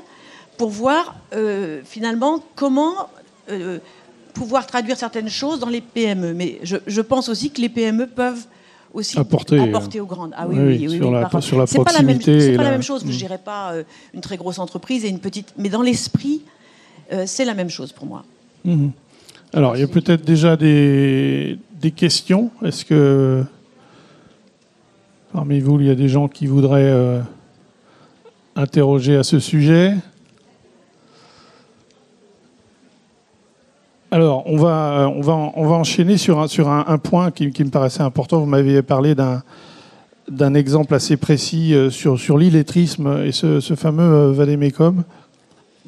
pour 0.58 0.70
voir 0.70 1.16
euh, 1.34 1.82
finalement 1.86 2.44
comment 2.56 3.10
euh, 3.50 3.80
pouvoir 4.34 4.68
traduire 4.68 4.98
certaines 4.98 5.30
choses 5.30 5.60
dans 5.60 5.70
les 5.70 5.82
PME. 5.82 6.34
Mais 6.34 6.60
je, 6.64 7.02
pense 7.02 7.30
aussi 7.30 7.52
que 7.52 7.62
les 7.62 7.70
PME 7.70 8.08
peuvent 8.08 8.46
aussi 8.94 9.18
apporter, 9.20 9.60
apporter 9.60 10.00
aux 10.00 10.06
grandes. 10.06 10.34
Ah 10.36 10.48
oui, 10.48 10.58
oui, 10.58 10.88
oui, 10.90 10.98
sur, 10.98 11.12
la, 11.12 11.42
sur 11.42 11.58
la 11.58 11.66
proximité. 11.66 12.40
C'est 12.40 12.56
pas, 12.56 12.64
la 12.64 12.72
même 12.72 12.84
chose. 12.84 13.04
Je 13.06 13.18
dirais 13.18 13.40
pas 13.44 13.74
euh, 13.74 13.84
une 14.14 14.22
très 14.22 14.38
grosse 14.38 14.60
entreprise 14.60 15.06
et 15.06 15.10
une 15.10 15.20
petite. 15.20 15.54
Mais 15.58 15.70
dans 15.70 15.82
l'esprit, 15.82 16.42
c'est 17.26 17.46
la 17.46 17.54
même 17.54 17.70
chose 17.70 17.94
pour 17.94 18.06
moi. 18.06 18.26
Mhm. 18.66 18.92
Alors, 19.54 19.78
il 19.78 19.80
y 19.80 19.84
a 19.84 19.88
peut-être 19.88 20.26
déjà 20.26 20.58
des, 20.58 21.58
des 21.80 21.92
questions. 21.92 22.52
Est-ce 22.66 22.84
que 22.84 23.46
Parmi 25.32 25.62
vous, 25.62 25.80
il 25.80 25.88
y 25.88 25.90
a 25.90 25.96
des 25.96 26.10
gens 26.10 26.28
qui 26.28 26.48
voudraient 26.48 27.22
interroger 28.58 29.16
à 29.16 29.24
ce 29.24 29.40
sujet? 29.40 29.94
Alors, 34.10 34.44
on 34.46 34.56
va, 34.56 35.12
on 35.14 35.22
va, 35.22 35.76
enchaîner 35.76 36.18
sur 36.18 36.40
un, 36.40 36.98
point 36.98 37.32
qui, 37.32 37.48
me 37.48 37.70
paraissait 37.70 38.02
important. 38.02 38.40
Vous 38.40 38.46
m'aviez 38.46 38.82
parlé 38.82 39.16
d'un, 39.16 40.54
exemple 40.54 40.96
assez 40.96 41.18
précis 41.18 41.74
euh, 41.74 41.90
sur, 41.90 42.18
sur 42.18 42.38
l'illettrisme 42.38 43.24
et 43.26 43.34
ce, 43.34 43.60
fameux 43.76 44.04
euh, 44.04 44.32
Vademecum. 44.32 45.04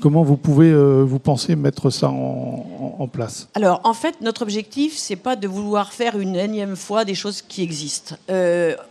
Comment 0.02 0.24
vous 0.24 0.38
pouvez, 0.38 0.70
euh, 0.70 1.04
vous 1.04 1.20
penser 1.20 1.56
mettre 1.56 1.90
ça 1.90 2.10
en, 2.10 3.08
place? 3.12 3.48
Alors, 3.56 3.80
en 3.86 3.94
fait, 3.94 4.20
notre 4.20 4.42
objectif, 4.42 4.98
c'est 4.98 5.16
pas 5.16 5.38
de 5.38 5.48
vouloir 5.48 5.94
faire 5.94 6.20
une 6.20 6.36
énième 6.36 6.76
fois 6.76 7.06
des 7.06 7.16
choses 7.16 7.42
qui 7.42 7.64
existent. 7.64 8.16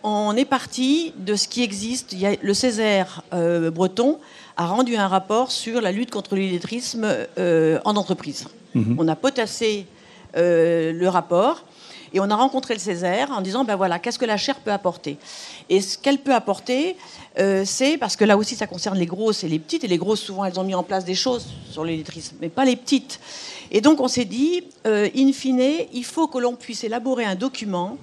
on 0.03 0.35
est 0.35 0.47
parti 0.47 1.13
de 1.19 1.35
ce 1.35 1.49
qui 1.49 1.63
existe. 1.63 2.17
Le 2.43 2.55
Césaire 2.55 3.23
breton 3.73 4.19
a 4.57 4.67
rendu 4.67 4.97
un 4.97 5.07
rapport 5.07 5.53
sur 5.53 5.83
la 5.83 5.93
lutte 5.93 6.11
contre 6.11 6.35
l'illettrisme 6.35 7.07
en 7.37 7.97
entreprise. 7.97 8.47
Mhm. 8.75 8.97
On 8.99 9.09
a 9.09 9.17
potassé 9.17 9.87
le 10.35 11.07
rapport 11.09 11.65
et 12.13 12.21
on 12.21 12.31
a 12.31 12.37
rencontré 12.37 12.75
le 12.75 12.81
Césaire 12.81 13.31
en 13.31 13.41
disant, 13.41 13.65
ben 13.65 13.77
voilà, 13.77 13.99
qu'est-ce 13.99 14.19
que 14.19 14.25
la 14.25 14.37
chair 14.37 14.57
peut 14.57 14.73
apporter? 14.73 15.19
Et 15.69 15.81
ce 15.81 15.99
qu'elle 15.99 16.19
peut 16.19 16.35
apporter, 16.35 16.97
euh, 17.39 17.63
c'est, 17.65 17.99
parce 17.99 18.17
que 18.17 18.25
là 18.25 18.37
aussi 18.37 18.55
ça 18.55 18.67
concerne 18.67 18.99
les 18.99 19.07
grosses 19.07 19.45
et 19.45 19.49
les 19.49 19.59
petites, 19.59 19.85
et 19.85 19.89
les 19.89 19.99
grosses 19.99 20.21
souvent 20.21 20.45
elles 20.45 20.59
ont 20.59 20.65
mis 20.65 20.75
en 20.75 20.83
place 20.83 21.05
des 21.05 21.15
choses 21.15 21.47
sur 21.71 21.85
l'électrice, 21.85 22.35
mais 22.41 22.49
pas 22.49 22.65
les 22.65 22.77
petites. 22.77 23.21
Et 23.71 23.81
donc 23.81 24.01
on 24.01 24.09
s'est 24.09 24.25
dit, 24.25 24.65
euh, 24.87 25.09
in 25.15 25.33
fine, 25.33 25.87
il 25.93 26.05
faut 26.05 26.29
que 26.29 26.39
l'on 26.39 26.55
puisse 26.55 26.85
élaborer 26.85 27.25
un 27.25 27.35
document 27.35 27.99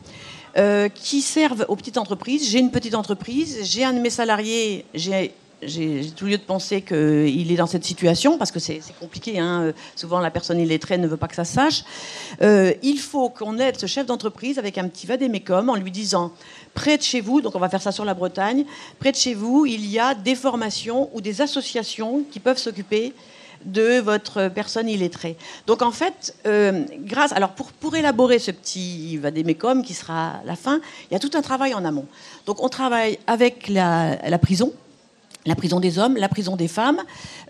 euh, 0.58 0.88
qui 0.90 1.22
serve 1.22 1.66
aux 1.68 1.76
petites 1.76 1.98
entreprises. 1.98 2.50
J'ai 2.50 2.60
une 2.60 2.72
petite 2.72 2.96
entreprise, 2.96 3.60
j'ai 3.64 3.84
un 3.84 3.94
de 3.94 4.00
mes 4.00 4.10
salariés, 4.10 4.86
j'ai 4.94 5.34
j'ai 5.62 6.12
tout 6.16 6.26
lieu 6.26 6.38
de 6.38 6.44
penser 6.44 6.82
qu'il 6.82 7.52
est 7.52 7.56
dans 7.56 7.68
cette 7.68 7.86
situation, 7.86 8.38
parce 8.38 8.52
que 8.52 8.60
c'est 8.60 8.82
compliqué. 9.00 9.40
Hein. 9.40 9.74
Souvent, 9.96 10.20
la 10.20 10.32
personne 10.32 10.60
illettrée 10.60 10.98
ne 10.98 11.08
veut 11.08 11.18
pas 11.18 11.28
que 11.28 11.36
ça 11.36 11.46
sache. 11.46 11.84
Euh, 12.42 12.74
il 12.84 12.98
faut 12.98 13.30
qu'on 13.30 13.58
aide 13.60 13.80
ce 13.80 13.86
chef 13.86 14.06
d'entreprise 14.06 14.60
avec 14.60 14.78
un 14.78 14.88
petit 14.88 15.08
vadémécum 15.08 15.70
en 15.70 15.76
lui 15.76 15.92
disant 15.92 16.32
près 16.74 16.98
de 16.98 17.04
chez 17.04 17.22
vous, 17.22 17.42
donc 17.42 17.56
on 17.56 17.60
va 17.60 17.70
faire 17.70 17.82
ça 17.82 17.92
sur 17.92 18.06
la 18.06 18.14
Bretagne, 18.14 18.66
près 19.00 19.12
de 19.12 19.18
chez 19.18 19.34
vous, 19.34 19.66
il 19.66 19.86
y 19.86 20.00
a 20.00 20.14
des 20.14 20.36
formations 20.36 21.10
ou 21.14 21.22
des 21.22 21.42
associations 21.42 22.24
qui 22.32 22.40
peuvent 22.40 22.58
s'occuper 22.58 23.14
de 23.64 24.00
votre 24.00 24.50
personne 24.50 24.88
illettrée. 24.88 25.38
Donc 25.66 25.82
en 25.82 25.92
fait, 25.92 26.36
euh, 26.46 26.84
grâce, 27.00 27.32
alors 27.32 27.52
pour, 27.52 27.72
pour 27.72 27.96
élaborer 27.96 28.38
ce 28.38 28.52
petit 28.52 29.18
vadémécum 29.18 29.82
qui 29.82 29.94
sera 29.94 30.42
la 30.46 30.56
fin, 30.56 30.82
il 31.10 31.14
y 31.14 31.18
a 31.18 31.20
tout 31.20 31.32
un 31.34 31.42
travail 31.42 31.74
en 31.74 31.84
amont. 31.84 32.06
Donc 32.46 32.62
on 32.62 32.70
travaille 32.70 33.18
avec 33.26 33.70
la 33.70 34.38
prison, 34.40 34.72
la 35.46 35.56
prison 35.56 35.80
des 35.80 36.00
hommes, 36.00 36.18
la 36.18 36.30
prison 36.30 36.56
des 36.56 36.68
femmes. 36.68 37.02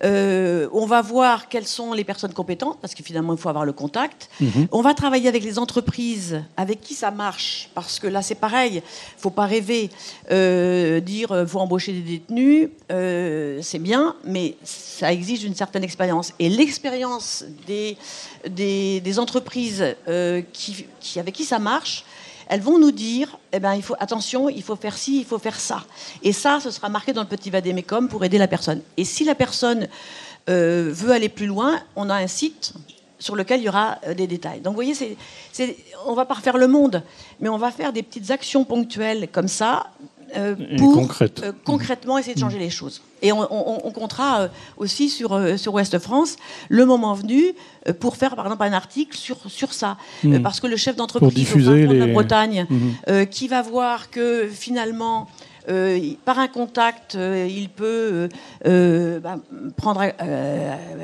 Euh, 0.03 0.67
on 0.73 0.85
va 0.85 1.01
voir 1.01 1.47
quelles 1.47 1.67
sont 1.67 1.93
les 1.93 2.03
personnes 2.03 2.33
compétentes, 2.33 2.77
parce 2.81 2.93
que 2.93 3.03
finalement, 3.03 3.33
il 3.33 3.39
faut 3.39 3.49
avoir 3.49 3.65
le 3.65 3.73
contact. 3.73 4.29
Mhm. 4.41 4.67
On 4.71 4.81
va 4.81 4.93
travailler 4.93 5.29
avec 5.29 5.43
les 5.43 5.57
entreprises, 5.57 6.41
avec 6.57 6.81
qui 6.81 6.93
ça 6.93 7.11
marche, 7.11 7.69
parce 7.73 7.99
que 7.99 8.07
là, 8.07 8.21
c'est 8.21 8.35
pareil. 8.35 8.81
Il 8.83 9.21
faut 9.21 9.29
pas 9.29 9.45
rêver, 9.45 9.89
euh, 10.31 10.99
dire 10.99 11.31
euh, 11.31 11.45
faut 11.45 11.59
embaucher 11.59 11.93
des 11.93 12.01
détenus, 12.01 12.69
euh, 12.91 13.59
c'est 13.61 13.79
bien, 13.79 14.15
mais 14.25 14.57
ça 14.63 15.13
exige 15.13 15.43
une 15.43 15.55
certaine 15.55 15.83
expérience. 15.83 16.33
Et 16.39 16.49
l'expérience 16.49 17.45
des, 17.65 17.97
des, 18.49 19.19
entreprises 19.19 19.95
qui, 20.51 20.85
qui, 20.99 21.19
avec 21.19 21.33
qui 21.33 21.45
ça 21.45 21.59
marche, 21.59 22.03
elles 22.47 22.61
vont 22.61 22.77
nous 22.77 22.91
dire, 22.91 23.37
eh 23.51 23.59
ben, 23.59 23.73
il 23.73 23.81
faut, 23.81 23.95
attention, 23.99 24.49
il 24.49 24.63
faut 24.63 24.75
faire 24.75 24.97
ci, 24.97 25.19
il 25.19 25.25
faut 25.25 25.39
faire 25.39 25.59
ça. 25.59 25.83
Et 26.23 26.33
ça, 26.33 26.59
ce 26.59 26.71
sera 26.71 26.89
marqué 26.89 27.13
dans 27.13 27.21
le 27.21 27.27
petit 27.27 27.49
vadémécum 27.49 28.07
pour 28.07 28.23
aider 28.23 28.37
la 28.37 28.47
personne. 28.47 28.81
Et 28.97 29.05
si 29.05 29.23
la 29.23 29.35
personne 29.35 29.87
euh, 30.49 30.89
veut 30.91 31.11
aller 31.11 31.29
plus 31.29 31.47
loin, 31.47 31.81
on 31.95 32.09
a 32.09 32.15
un 32.15 32.27
site 32.27 32.73
sur 33.17 33.35
lequel 33.35 33.61
il 33.61 33.63
y 33.63 33.69
aura 33.69 33.97
euh, 34.07 34.13
des 34.13 34.27
détails. 34.27 34.59
Donc 34.59 34.75
vous 34.75 34.81
voyez, 34.83 35.17
on 36.05 36.13
va 36.13 36.25
pas 36.25 36.35
refaire 36.35 36.57
le 36.57 36.67
monde, 36.67 37.01
mais 37.39 37.49
on 37.49 37.57
va 37.57 37.71
faire 37.71 37.93
des 37.93 38.03
petites 38.03 38.29
actions 38.29 38.63
ponctuelles 38.63 39.27
comme 39.31 39.47
ça 39.47 39.87
euh, 40.37 40.55
pour 40.77 40.97
euh, 40.97 41.51
concrètement 41.63 42.17
essayer 42.17 42.35
de 42.35 42.39
changer 42.39 42.59
les 42.59 42.69
choses. 42.69 43.01
Et 43.21 43.31
on, 43.31 43.91
comptera 43.91 44.41
euh, 44.41 44.47
aussi 44.77 45.09
sur, 45.09 45.39
sur 45.57 45.73
Ouest 45.73 45.97
France 45.99 46.35
le 46.69 46.85
moment 46.85 47.13
venu 47.13 47.53
pour 47.99 48.17
faire 48.17 48.35
par 48.35 48.45
exemple 48.45 48.63
un 48.63 48.73
article 48.73 49.17
sur, 49.17 49.37
sur 49.49 49.73
ça. 49.73 49.97
Hmm. 50.23 50.41
parce 50.41 50.59
que 50.59 50.67
le 50.67 50.77
chef 50.77 50.95
d'entreprise 50.95 51.53
de 51.53 51.93
la 51.93 52.07
Bretagne 52.07 52.67
hmm. 52.69 53.25
qui 53.27 53.47
va 53.47 53.61
voir 53.61 54.09
que 54.09 54.47
finalement 54.47 55.27
par 56.25 56.39
un 56.39 56.47
contact, 56.47 57.15
euh, 57.15 57.47
il 57.49 57.69
peut 57.69 58.29
euh, 58.65 59.19
bah, 59.19 59.37
prendre 59.75 60.03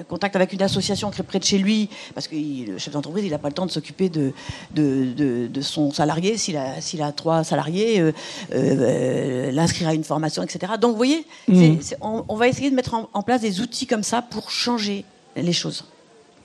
contact 0.08 0.36
avec 0.36 0.54
une 0.54 0.62
association 0.62 1.12
qui 1.12 1.22
est 1.22 1.24
près 1.24 1.40
de 1.40 1.44
chez 1.44 1.58
lui, 1.58 1.90
parce 2.14 2.28
que 2.28 2.36
le 2.36 2.78
chef 2.78 2.94
d'entreprise, 2.94 3.26
il 3.26 3.32
n'a 3.32 3.38
pas 3.38 3.50
le 3.50 3.54
temps 3.54 3.66
de 3.66 3.72
s'occuper 3.72 4.10
de, 4.10 4.34
de, 4.74 5.62
son 5.62 5.92
salarié. 5.92 6.38
S'il 6.38 6.58
a, 6.58 6.76
a 7.02 7.12
trois 7.12 7.44
salariés, 7.44 8.04
l'inscrire 8.52 9.90
à 9.90 9.94
une 9.94 10.04
formation, 10.04 10.44
etc. 10.44 10.74
Donc, 10.80 10.92
vous 10.92 10.98
voyez, 10.98 11.26
mmh. 11.48 11.76
on, 12.02 12.36
va 12.36 12.48
essayer 12.48 12.70
de 12.70 12.76
mettre 12.76 12.96
en, 12.96 13.22
place 13.22 13.42
des 13.42 13.62
outils 13.62 13.88
comme 13.88 14.04
ça 14.04 14.22
pour 14.22 14.52
changer 14.52 15.06
les 15.36 15.54
choses. 15.54 15.86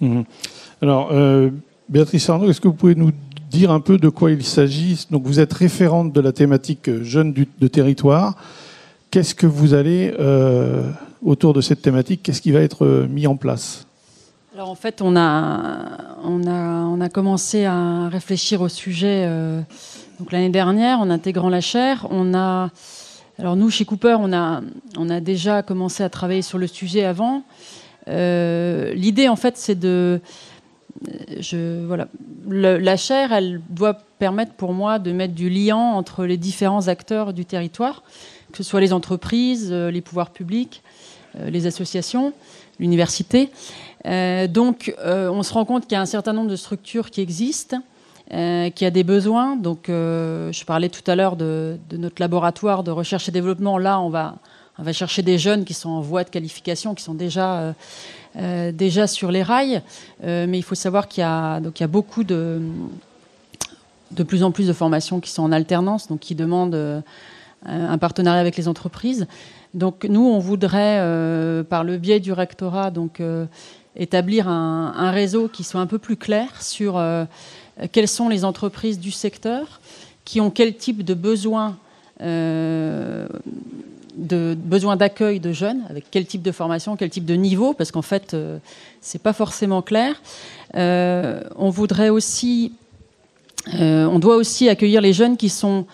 Mmh. 0.00 0.22
Alors, 0.82 1.10
Béatrice 1.88 2.28
Arnaud, 2.28 2.50
est-ce 2.50 2.60
que 2.60 2.68
vous 2.68 2.74
pouvez 2.74 2.94
nous 2.94 3.12
dire 3.50 3.70
un 3.70 3.80
peu 3.80 3.98
de 3.98 4.08
quoi 4.08 4.30
il 4.30 4.44
s'agit. 4.44 5.06
Donc 5.10 5.24
vous 5.24 5.40
êtes 5.40 5.52
référente 5.52 6.12
de 6.12 6.20
la 6.20 6.32
thématique 6.32 7.02
jeune 7.02 7.32
de 7.32 7.68
territoire. 7.68 8.34
Qu'est-ce 9.10 9.34
que 9.34 9.46
vous 9.46 9.72
allez, 9.72 10.14
euh, 10.18 10.90
autour 11.22 11.54
de 11.54 11.60
cette 11.60 11.80
thématique, 11.80 12.22
qu'est-ce 12.22 12.42
qui 12.42 12.52
va 12.52 12.60
être 12.60 12.84
euh, 12.84 13.06
mis 13.08 13.26
en 13.26 13.36
place? 13.36 13.86
Alors 14.54 14.68
en 14.68 14.74
fait, 14.74 15.00
on 15.00 15.16
a, 15.16 15.70
on 16.24 16.46
a, 16.46 16.84
on 16.84 17.00
a 17.00 17.08
commencé 17.08 17.64
à 17.64 18.08
réfléchir 18.08 18.60
au 18.62 18.68
sujet 18.68 19.24
euh, 19.26 19.60
donc 20.18 20.32
l'année 20.32 20.50
dernière 20.50 20.98
en 21.00 21.08
intégrant 21.10 21.48
la 21.48 21.60
chaire. 21.60 22.06
On 22.10 22.34
a, 22.34 22.70
alors 23.38 23.54
nous, 23.54 23.70
chez 23.70 23.84
Cooper, 23.84 24.16
on 24.18 24.32
a, 24.32 24.60
on 24.96 25.08
a 25.08 25.20
déjà 25.20 25.62
commencé 25.62 26.02
à 26.02 26.08
travailler 26.08 26.42
sur 26.42 26.58
le 26.58 26.66
sujet 26.66 27.04
avant. 27.04 27.42
L'idée, 28.08 29.28
en 29.28 29.36
fait, 29.36 29.56
c'est 29.56 29.78
de 29.78 30.20
je, 31.40 31.84
voilà. 31.84 32.08
la 32.48 32.96
chaire, 32.96 33.32
elle 33.32 33.60
doit 33.68 33.98
permettre 34.18 34.52
pour 34.52 34.72
moi 34.72 34.98
de 34.98 35.12
mettre 35.12 35.34
du 35.34 35.50
lien 35.50 35.76
entre 35.76 36.24
les 36.24 36.36
différents 36.36 36.88
acteurs 36.88 37.32
du 37.32 37.44
territoire, 37.44 38.02
que 38.52 38.58
ce 38.58 38.62
soit 38.62 38.80
les 38.80 38.92
entreprises, 38.92 39.68
euh, 39.70 39.90
les 39.90 40.00
pouvoirs 40.00 40.30
publics, 40.30 40.82
euh, 41.38 41.50
les 41.50 41.66
associations, 41.66 42.32
l'université. 42.78 43.50
Euh, 44.06 44.46
donc, 44.46 44.94
on 45.04 45.42
se 45.42 45.52
rend 45.52 45.64
compte 45.64 45.84
qu'il 45.84 45.92
y 45.92 45.96
a 45.96 46.00
un 46.00 46.06
certain 46.06 46.32
nombre 46.32 46.50
de 46.50 46.56
structures 46.56 47.10
qui 47.10 47.20
existent, 47.20 47.78
qui 48.30 48.84
a 48.84 48.90
des 48.90 49.04
besoins. 49.04 49.56
Donc, 49.56 49.84
je 49.88 50.64
parlais 50.64 50.88
tout 50.88 51.08
à 51.10 51.16
l'heure 51.16 51.36
de, 51.36 51.78
de, 51.88 51.96
notre 51.96 52.20
laboratoire 52.20 52.82
de 52.82 52.90
recherche 52.90 53.28
et 53.28 53.32
développement. 53.32 53.78
Là, 53.78 54.00
on 54.00 54.10
va, 54.10 54.36
on 54.78 54.82
va 54.82 54.92
chercher 54.92 55.22
des 55.22 55.38
jeunes 55.38 55.64
qui 55.64 55.74
sont 55.74 55.88
en 55.88 56.00
voie 56.00 56.24
de 56.24 56.30
qualification, 56.30 56.94
qui 56.94 57.02
sont 57.02 57.14
déjà 57.14 57.74
euh, 58.38 58.70
déjà 58.70 59.06
sur 59.06 59.30
les 59.30 59.42
rails, 59.42 59.80
euh, 60.22 60.46
mais 60.46 60.58
il 60.58 60.62
faut 60.62 60.74
savoir 60.74 61.08
qu'il 61.08 61.22
y, 61.22 61.24
a, 61.24 61.60
beaucoup 61.88 62.22
de, 62.22 62.60
plus 64.26 64.42
en 64.42 64.50
plus 64.50 64.66
de 64.66 64.74
formations 64.74 65.20
qui 65.20 65.30
sont 65.30 65.42
en 65.42 65.52
alternance, 65.52 66.08
donc 66.08 66.20
qui 66.20 66.34
demandent 66.34 66.74
euh, 66.74 67.00
un 67.64 67.96
partenariat 67.96 68.40
avec 68.40 68.58
les 68.58 68.68
entreprises. 68.68 69.26
Donc 69.72 70.04
nous, 70.04 70.20
on 70.20 70.38
voudrait, 70.38 71.00
par 71.68 71.82
le 71.82 71.96
biais 71.96 72.20
du 72.20 72.32
rectorat, 72.32 72.92
établir 73.96 74.48
un, 74.48 74.92
un, 74.94 75.10
réseau 75.10 75.48
qui 75.48 75.64
soit 75.64 75.80
un 75.80 75.86
peu 75.86 75.98
plus 75.98 76.16
clair 76.16 76.62
sur 76.62 77.02
quelles 77.92 78.08
sont 78.08 78.28
les 78.28 78.44
entreprises 78.44 79.00
du 79.00 79.10
secteur, 79.10 79.80
qui 80.24 80.40
ont 80.40 80.50
quel 80.50 80.76
type 80.76 81.04
de 81.04 81.14
besoins 81.14 81.76
de 84.16 84.56
besoin 84.58 84.96
d'accueil 84.96 85.40
de 85.40 85.52
jeunes, 85.52 85.82
avec 85.90 86.06
quel 86.10 86.26
type 86.26 86.42
de 86.42 86.52
formation, 86.52 86.96
quel 86.96 87.10
type 87.10 87.26
de 87.26 87.34
niveau, 87.34 87.74
parce 87.74 87.92
qu'en 87.92 88.02
fait, 88.02 88.34
euh, 88.34 88.58
c'est 89.00 89.22
pas 89.22 89.32
forcément 89.32 89.82
clair. 89.82 90.20
Euh, 90.74 91.42
on 91.56 91.70
voudrait 91.70 92.08
aussi, 92.08 92.72
euh, 93.74 94.06
on 94.06 94.18
doit 94.18 94.36
aussi 94.36 94.68
accueillir 94.68 95.00
les 95.00 95.12
jeunes 95.12 95.36
qui 95.36 95.48
sont 95.48 95.86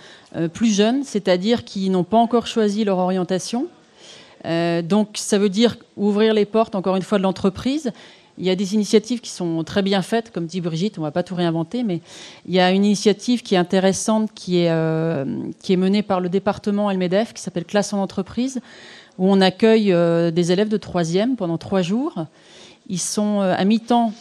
plus 0.54 0.74
jeunes, 0.74 1.04
c'est-à-dire 1.04 1.62
qui 1.62 1.90
n'ont 1.90 2.04
pas 2.04 2.16
encore 2.16 2.46
choisi 2.46 2.84
leur 2.84 2.96
orientation. 2.96 3.66
donc, 4.44 5.08
ça 5.16 5.36
veut 5.36 5.50
dire 5.50 5.76
ouvrir 5.98 6.32
les 6.32 6.46
portes, 6.46 6.74
encore 6.74 6.96
une 6.96 7.02
fois, 7.02 7.18
de 7.18 7.22
l'entreprise 7.22 7.92
il 8.38 8.44
y 8.44 8.50
a 8.50 8.56
des 8.56 8.74
initiatives 8.74 9.20
qui 9.20 9.30
sont 9.30 9.62
très 9.64 9.82
bien 9.82 10.00
faites, 10.02 10.30
comme 10.30 10.46
dit 10.46 10.60
Brigitte, 10.60 10.98
on 10.98 11.02
ne 11.02 11.06
va 11.06 11.10
pas 11.10 11.22
tout 11.22 11.34
réinventer, 11.34 11.82
mais 11.82 12.00
il 12.46 12.54
y 12.54 12.60
a 12.60 12.70
une 12.70 12.84
initiative 12.84 13.42
qui 13.42 13.54
est 13.54 13.58
intéressante, 13.58 14.30
qui 14.34 14.60
est, 14.60 14.70
euh, 14.70 15.24
qui 15.62 15.72
est 15.72 15.76
menée 15.76 16.02
par 16.02 16.20
le 16.20 16.28
département 16.28 16.90
LMEDEF, 16.90 17.34
qui 17.34 17.42
s'appelle 17.42 17.64
Classe 17.64 17.92
en 17.92 18.00
entreprise, 18.00 18.60
où 19.18 19.30
on 19.30 19.40
accueille 19.40 19.92
euh, 19.92 20.30
des 20.30 20.50
élèves 20.50 20.68
de 20.68 20.78
troisième 20.78 21.36
pendant 21.36 21.58
trois 21.58 21.82
jours. 21.82 22.24
Ils 22.88 23.00
sont 23.00 23.40
euh, 23.40 23.54
à 23.56 23.64
mi-temps 23.64 24.12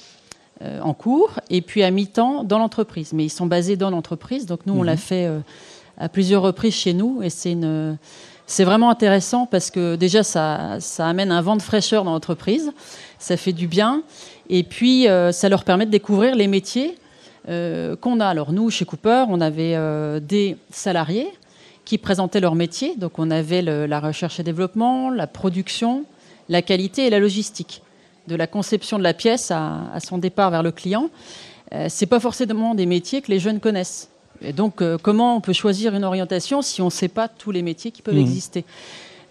en 0.84 0.93
cours 0.93 1.39
et 1.50 1.63
puis 1.63 1.82
à 1.82 1.89
mi-temps 1.89 2.43
dans 2.43 2.60
l'entreprise, 2.60 3.13
mais 3.13 3.26
ils 3.26 3.32
sont 3.32 3.47
basés 3.47 3.78
dans 3.78 3.89
l'entreprise. 3.89 4.45
Donc 4.45 4.67
nous, 4.67 4.76
on 4.76 4.84
l'a 4.84 4.91
mhm. 4.91 4.97
fait 5.00 5.30
à 5.97 6.08
plusieurs 6.08 6.43
reprises 6.43 6.76
chez 6.76 6.93
nous 6.93 7.24
et 7.24 7.32
c'est 7.32 7.54
une 7.54 7.97
c'est 8.52 8.65
vraiment 8.65 8.89
intéressant 8.89 9.45
parce 9.45 9.71
que 9.71 9.95
déjà 9.95 10.24
ça, 10.24 10.78
ça 10.80 11.08
amène 11.08 11.32
un 11.32 11.41
vent 11.41 11.56
de 11.56 11.62
fraîcheur 11.62 12.04
dans 12.04 12.12
l'entreprise, 12.12 12.74
ça 13.22 13.38
fait 13.38 13.54
du 13.54 13.68
bien 13.68 14.04
et 14.50 14.64
puis 14.64 15.08
ça 15.32 15.48
leur 15.48 15.64
permet 15.64 15.86
de 15.86 15.92
découvrir 15.92 16.36
les 16.36 16.48
métiers 16.48 16.96
qu'on 17.46 18.20
a. 18.20 18.26
Alors 18.26 18.52
nous 18.52 18.70
chez 18.70 18.84
Cooper, 18.86 19.26
on 19.30 19.40
avait 19.40 19.78
des 20.22 20.58
salariés 20.72 21.30
qui 21.86 21.98
présentaient 21.98 22.40
leur 22.40 22.56
métier. 22.56 22.96
Donc 22.96 23.20
on 23.20 23.32
avait 23.32 23.62
la 23.62 24.00
recherche 24.00 24.40
et 24.40 24.44
développement, 24.44 25.10
la 25.10 25.28
production, 25.28 26.06
la 26.50 26.62
qualité 26.62 27.08
et 27.08 27.10
la 27.10 27.20
logistique. 27.20 27.82
De 28.28 28.36
la 28.36 28.48
conception 28.48 29.00
de 29.00 29.04
la 29.04 29.14
pièce 29.14 29.52
à, 29.52 29.98
son 30.00 30.18
départ 30.18 30.52
vers 30.52 30.64
le 30.64 30.72
client, 30.72 31.10
euh, 31.74 31.88
c'est 31.90 32.06
pas 32.06 32.20
forcément 32.20 32.76
des 32.76 32.86
métiers 32.86 33.22
que 33.22 33.32
les 33.32 33.40
jeunes 33.40 33.60
connaissent. 33.60 34.10
Et 34.42 34.54
donc 34.54 34.82
euh, 34.82 34.98
comment 35.02 35.36
on 35.36 35.42
peut 35.42 35.54
choisir 35.54 35.96
une 35.96 36.04
orientation 36.04 36.62
si 36.62 36.82
on 36.82 36.86
ne 36.86 36.92
sait 36.92 37.08
pas 37.08 37.28
tous 37.28 37.52
les 37.52 37.62
métiers 37.62 37.92
qui 37.92 38.02
peuvent 38.02 38.16
mmh. 38.16 38.20
exister? 38.20 38.66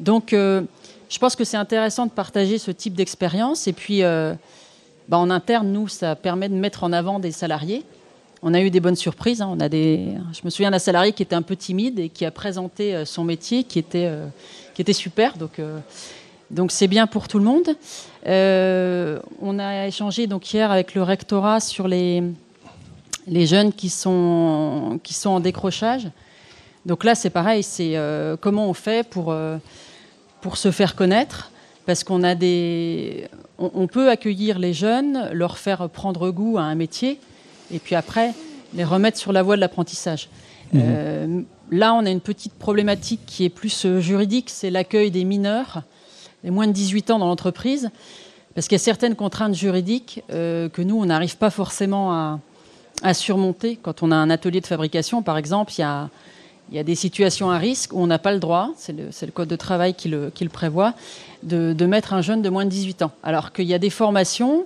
Donc 0.00 0.33
euh, 0.33 0.62
je 1.10 1.18
pense 1.18 1.36
que 1.36 1.44
c'est 1.44 1.58
intéressant 1.58 2.06
de 2.06 2.12
partager 2.12 2.56
ce 2.56 2.70
type 2.70 2.94
d'expérience. 2.94 3.66
Et 3.66 3.74
puis 3.74 4.00
bah, 4.00 5.18
en 5.18 5.28
interne, 5.28 5.70
nous, 5.70 5.88
ça 5.88 6.16
permet 6.16 6.48
de 6.48 6.54
mettre 6.54 6.84
en 6.84 6.92
avant 6.92 7.18
des 7.18 7.32
salariés 7.32 7.84
on 8.42 8.54
a 8.54 8.60
eu 8.60 8.70
des 8.70 8.80
bonnes 8.80 8.96
surprises. 8.96 9.42
Hein. 9.42 9.50
On 9.50 9.60
a 9.60 9.68
des... 9.68 10.14
Je 10.32 10.40
me 10.44 10.50
souviens 10.50 10.70
d'un 10.70 10.78
salarié 10.78 11.12
qui 11.12 11.22
était 11.22 11.34
un 11.34 11.42
peu 11.42 11.56
timide 11.56 11.98
et 11.98 12.08
qui 12.08 12.24
a 12.24 12.30
présenté 12.30 12.94
euh, 12.94 13.04
son 13.04 13.24
métier, 13.24 13.64
qui 13.64 13.78
était, 13.78 14.06
euh, 14.06 14.26
qui 14.74 14.82
était 14.82 14.92
super. 14.92 15.36
Donc, 15.36 15.58
euh, 15.58 15.78
donc 16.50 16.72
c'est 16.72 16.88
bien 16.88 17.06
pour 17.06 17.28
tout 17.28 17.38
le 17.38 17.44
monde. 17.44 17.68
on 18.26 19.58
a 19.58 19.86
échangé 19.86 20.26
donc 20.26 20.52
hier 20.52 20.70
avec 20.70 20.94
le 20.94 21.02
rectorat 21.02 21.60
sur 21.60 21.86
les, 21.86 22.22
les 23.26 23.46
jeunes 23.46 23.72
qui 23.72 23.88
sont, 23.88 24.98
qui 25.02 25.14
sont 25.14 25.30
en 25.30 25.40
décrochage. 25.40 26.08
Donc 26.86 27.04
là, 27.04 27.14
c'est 27.14 27.30
pareil. 27.30 27.62
C'est 27.62 27.94
comment 28.40 28.68
on 28.68 28.74
fait 28.74 29.06
pour, 29.06 29.32
pour 30.40 30.57
se 30.57 30.70
faire 30.70 30.94
connaître, 30.94 31.50
parce 31.87 32.05
qu'on 32.05 32.22
a 32.22 32.35
des, 32.35 33.29
on 33.59 33.87
peut 33.87 34.11
accueillir 34.11 34.59
les 34.59 34.72
jeunes, 34.72 35.29
leur 35.33 35.59
faire 35.59 35.88
prendre 35.88 36.31
goût 36.31 36.59
à 36.59 36.62
un 36.62 36.74
métier 36.74 37.18
et 37.72 37.79
puis 37.79 37.94
après 37.94 38.33
les 38.74 38.85
remettre 38.85 39.18
sur 39.18 39.33
la 39.33 39.42
voie 39.42 39.57
de 39.57 39.61
l'apprentissage. 39.61 40.29
Mhm. 40.72 40.83
Euh, 40.85 41.42
là, 41.70 41.94
on 41.94 42.07
a 42.07 42.11
une 42.11 42.20
petite 42.20 42.55
problématique 42.55 43.20
qui 43.26 43.44
est 43.44 43.48
plus 43.48 43.85
euh, 43.85 44.00
juridique, 44.00 44.50
c'est 44.50 44.70
l'accueil 44.70 45.11
des 45.11 45.24
mineurs, 45.24 45.83
les 46.44 46.50
moins 46.50 46.66
de 46.66 46.72
18 46.72 47.11
ans 47.11 47.18
dans 47.18 47.26
l'entreprise, 47.26 47.90
parce 48.55 48.68
qu'il 48.68 48.76
y 48.76 48.81
a 48.81 48.85
certaines 48.85 49.16
contraintes 49.16 49.55
juridiques 49.55 50.22
euh, 50.31 50.68
que 50.68 50.83
nous, 50.83 51.00
on 51.00 51.07
n'arrive 51.07 51.37
pas 51.37 51.50
forcément 51.50 52.12
à, 53.03 53.14
surmonter. 53.14 53.79
Quand 53.81 54.03
on 54.03 54.11
a 54.11 54.16
un 54.16 54.29
atelier 54.29 54.61
de 54.61 54.66
fabrication, 54.66 55.22
par 55.22 55.38
exemple, 55.38 55.72
il 55.79 55.81
y 55.81 55.85
a, 55.85 56.11
il 56.72 56.85
des 56.85 56.94
situations 56.94 57.50
à 57.50 57.59
risque 57.59 57.92
où 57.92 58.00
on 58.00 58.06
n'a 58.06 58.18
pas 58.18 58.33
le 58.33 58.38
droit, 58.38 58.70
c'est 58.76 58.94
le, 58.94 59.33
code 59.33 59.48
de 59.48 59.56
travail 59.56 59.94
qui 59.94 60.09
le, 60.09 60.30
prévoit, 60.52 60.94
de, 61.42 61.72
de, 61.72 61.87
mettre 61.87 62.14
un 62.14 62.22
jeune 62.22 62.42
de 62.42 62.48
moins 62.48 62.64
de 62.64 62.70
18 62.70 63.02
ans. 63.02 63.12
Alors 63.22 63.52
qu'il 63.52 63.66
y 63.66 63.74
a 63.74 63.78
des 63.78 63.90
formations 63.90 64.64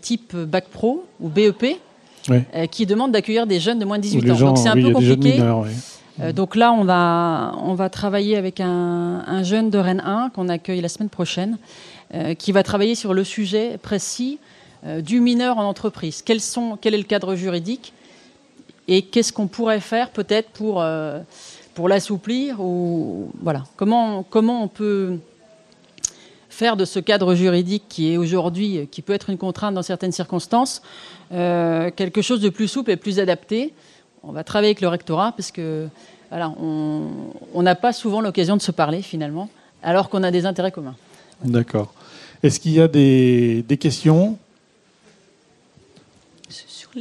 type 0.00 0.36
bac 0.36 0.68
pro 0.68 1.04
ou 1.20 1.28
BEP 1.28 1.78
euh, 2.30 2.66
qui 2.66 2.86
demande 2.86 3.12
d'accueillir 3.12 3.46
des 3.46 3.60
jeunes 3.60 3.78
de 3.78 3.84
moins 3.84 3.98
de 3.98 4.02
18 4.02 4.30
ans. 4.30 4.38
donc 4.38 4.58
c'est 4.58 4.68
un 4.68 4.74
peu 4.74 4.92
compliqué. 4.92 5.40
Euh, 6.20 6.32
donc 6.32 6.56
là, 6.56 6.72
on 6.72 6.82
va, 6.82 7.54
on 7.62 7.74
va 7.74 7.88
travailler 7.88 8.36
avec 8.36 8.60
un, 8.60 9.42
jeune 9.44 9.70
de 9.70 9.78
Rennes 9.78 10.02
1 10.04 10.30
qu'on 10.30 10.48
accueille 10.48 10.80
la 10.80 10.88
semaine 10.88 11.08
prochaine, 11.08 11.58
euh, 12.12 12.34
qui 12.34 12.50
va 12.50 12.62
travailler 12.62 12.96
sur 12.96 13.14
le 13.14 13.24
sujet 13.24 13.78
précis 13.80 14.38
du 15.00 15.20
mineur 15.20 15.58
en 15.58 15.64
entreprise. 15.64 16.22
Quels 16.22 16.40
sont, 16.40 16.78
quel 16.80 16.94
est 16.94 16.98
le 16.98 17.02
cadre 17.02 17.34
juridique 17.34 17.92
et 18.88 19.02
qu'est-ce 19.02 19.32
qu'on 19.32 19.46
pourrait 19.46 19.80
faire 19.80 20.10
peut-être 20.10 20.48
pour, 20.50 20.84
pour 21.74 21.88
l'assouplir 21.88 22.60
ou 22.60 23.30
voilà 23.40 23.64
comment, 23.76 24.24
comment 24.28 24.64
on 24.64 24.68
peut 24.68 25.18
faire 26.48 26.76
de 26.76 26.84
ce 26.84 26.98
cadre 26.98 27.36
juridique 27.36 27.84
qui 27.88 28.12
est 28.12 28.16
aujourd'hui, 28.16 28.88
qui 28.90 29.00
peut 29.00 29.12
être 29.12 29.30
une 29.30 29.38
contrainte 29.38 29.74
dans 29.74 29.82
certaines 29.82 30.10
circonstances, 30.10 30.82
euh, 31.30 31.90
quelque 31.94 32.20
chose 32.20 32.40
de 32.40 32.48
plus 32.48 32.66
souple 32.66 32.90
et 32.90 32.96
plus 32.96 33.20
adapté? 33.20 33.74
On 34.24 34.32
va 34.32 34.42
travailler 34.42 34.70
avec 34.70 34.80
le 34.80 34.88
rectorat 34.88 35.32
parce 35.36 35.52
que 35.52 35.86
voilà, 36.30 36.52
on 36.58 37.62
n'a 37.62 37.74
pas 37.76 37.92
souvent 37.92 38.20
l'occasion 38.20 38.56
de 38.56 38.60
se 38.60 38.72
parler 38.72 39.02
finalement, 39.02 39.48
alors 39.82 40.08
qu'on 40.08 40.22
a 40.24 40.30
des 40.30 40.46
intérêts 40.46 40.72
communs. 40.72 40.96
D'accord. 41.44 41.94
Est-ce 42.42 42.58
qu'il 42.58 42.72
y 42.72 42.80
a 42.80 42.88
des 42.88 43.78
questions? 43.80 44.36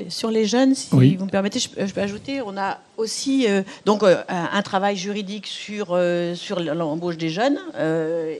Sur 0.09 0.31
les 0.31 0.45
jeunes, 0.45 0.75
si 0.75 1.15
vous 1.15 1.25
me 1.25 1.29
permettez, 1.29 1.59
je, 1.59 1.69
peux 1.69 2.01
ajouter, 2.01 2.41
on 2.41 2.57
a 2.57 2.79
aussi 2.97 3.47
euh, 3.47 3.61
donc 3.85 4.03
euh, 4.03 4.21
un 4.27 4.61
travail 4.61 4.95
juridique 4.95 5.47
sur, 5.47 5.89
euh, 5.91 6.35
sur 6.35 6.59
l'embauche 6.59 7.17
des 7.17 7.29
jeunes 7.29 7.59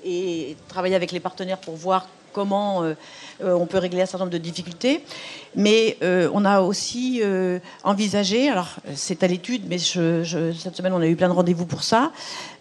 et 0.04 0.56
travailler 0.68 0.96
avec 0.96 1.12
les 1.12 1.20
partenaires 1.20 1.58
pour 1.58 1.76
voir 1.76 2.08
comment 2.34 2.84
on 3.42 3.66
peut 3.66 3.80
régler 3.80 4.02
un 4.04 4.06
certain 4.06 4.26
nombre 4.26 4.34
de 4.34 4.38
difficultés. 4.38 5.04
Mais 5.56 5.98
on 6.02 6.46
a 6.46 6.62
aussi 6.62 7.22
envisagé, 7.84 8.50
alors 8.50 8.76
c'est 8.94 9.24
à 9.24 9.28
l'étude, 9.28 9.64
mais 9.68 9.80
cette 9.80 10.76
semaine 10.76 10.94
on 10.94 11.02
a 11.02 11.08
eu 11.08 11.16
plein 11.16 11.30
de 11.30 11.34
rendez-vous 11.34 11.66
pour 11.66 11.84
ça, 11.84 12.12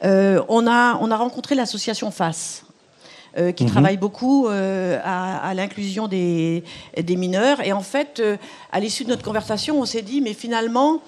on, 0.03 0.67
a, 0.67 0.99
on 1.01 1.11
a 1.11 1.17
rencontré 1.17 1.55
l'association 1.55 2.11
FACE. 2.11 2.66
Euh, 3.39 3.53
qui 3.53 3.65
mhm. 3.65 3.71
travaille 3.71 3.97
beaucoup 3.99 4.49
euh, 4.49 4.99
à, 5.05 5.53
l'inclusion 5.53 6.09
des, 6.09 6.65
des, 6.97 7.17
mineurs. 7.17 7.61
Et 7.61 7.71
en 7.75 7.83
fait, 7.83 8.19
euh, 8.19 8.39
à 8.73 8.81
l'issue 8.81 9.05
de 9.05 9.11
notre 9.11 9.23
conversation, 9.23 9.79
on 9.79 9.85
s'est 9.85 10.01
dit, 10.01 10.23
mais 10.23 10.33
finalement, 10.33 11.03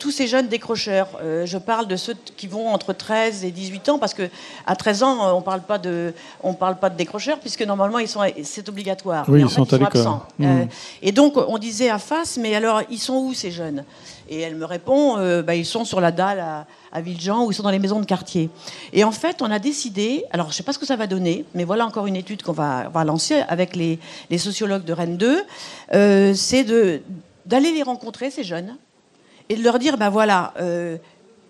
tous 0.00 0.10
ces 0.10 0.26
jeunes 0.26 0.48
décrocheurs, 0.48 1.06
je 1.44 1.56
parle 1.56 1.86
de 1.86 1.94
ceux 1.94 2.14
qui 2.36 2.48
vont 2.48 2.68
entre 2.70 2.92
13 2.92 3.44
et 3.44 3.52
18 3.52 3.90
ans, 3.90 3.98
parce 4.00 4.12
que 4.12 4.28
à 4.66 4.74
13 4.74 5.02
ans, 5.04 5.36
on 5.36 5.40
parle 5.40 5.60
pas 5.60 5.78
de, 5.78 6.14
on 6.42 6.54
parle 6.54 6.80
pas 6.80 6.90
de 6.90 6.96
décrocheurs, 6.96 7.38
puisque 7.38 7.62
normalement, 7.62 8.00
ils 8.00 8.08
sont, 8.08 8.22
c'est 8.42 8.68
obligatoire. 8.68 9.24
Oui, 9.28 9.42
ils, 9.42 9.48
sont, 9.48 9.72
à 9.72 9.78
l'école. 9.78 10.04
Mhm. 10.40 10.68
et 11.00 11.12
donc, 11.12 11.34
on 11.36 11.58
disait 11.58 11.90
à 11.90 12.00
face, 12.00 12.38
mais 12.38 12.56
alors, 12.56 12.82
ils 12.90 12.98
sont 12.98 13.18
où 13.18 13.34
ces 13.34 13.52
jeunes? 13.52 13.84
Et 14.28 14.40
elle 14.40 14.56
me 14.56 14.64
répond, 14.64 15.16
bah, 15.42 15.54
ils 15.54 15.66
sont 15.66 15.84
sur 15.84 16.00
la 16.00 16.10
dalle 16.10 16.40
à, 16.40 16.66
à 16.92 17.00
Villejean 17.00 17.44
ou 17.44 17.50
ils 17.50 17.54
sont 17.54 17.62
dans 17.62 17.70
les 17.70 17.78
maisons 17.78 18.00
de 18.00 18.06
quartier. 18.06 18.50
Et 18.92 19.04
en 19.04 19.12
fait, 19.12 19.42
on 19.42 19.50
a 19.50 19.58
décidé, 19.58 20.24
alors 20.30 20.46
je 20.46 20.52
ne 20.52 20.54
sais 20.54 20.62
pas 20.62 20.72
ce 20.72 20.78
que 20.78 20.86
ça 20.86 20.96
va 20.96 21.06
donner, 21.06 21.44
mais 21.54 21.64
voilà 21.64 21.86
encore 21.86 22.06
une 22.06 22.16
étude 22.16 22.42
qu'on 22.42 22.52
va, 22.52 22.90
lancer 23.04 23.42
avec 23.48 23.76
les, 23.76 23.98
les, 24.30 24.38
sociologues 24.38 24.84
de 24.84 24.92
Rennes 24.92 25.16
2, 25.16 25.42
euh, 25.94 26.34
c'est 26.34 26.64
d'aller 27.46 27.72
les 27.72 27.82
rencontrer, 27.82 28.30
ces 28.30 28.44
jeunes, 28.44 28.76
et 29.48 29.56
de 29.56 29.62
leur 29.62 29.78
dire, 29.78 29.96
ben 29.96 30.10
voilà, 30.10 30.52
euh, 30.60 30.98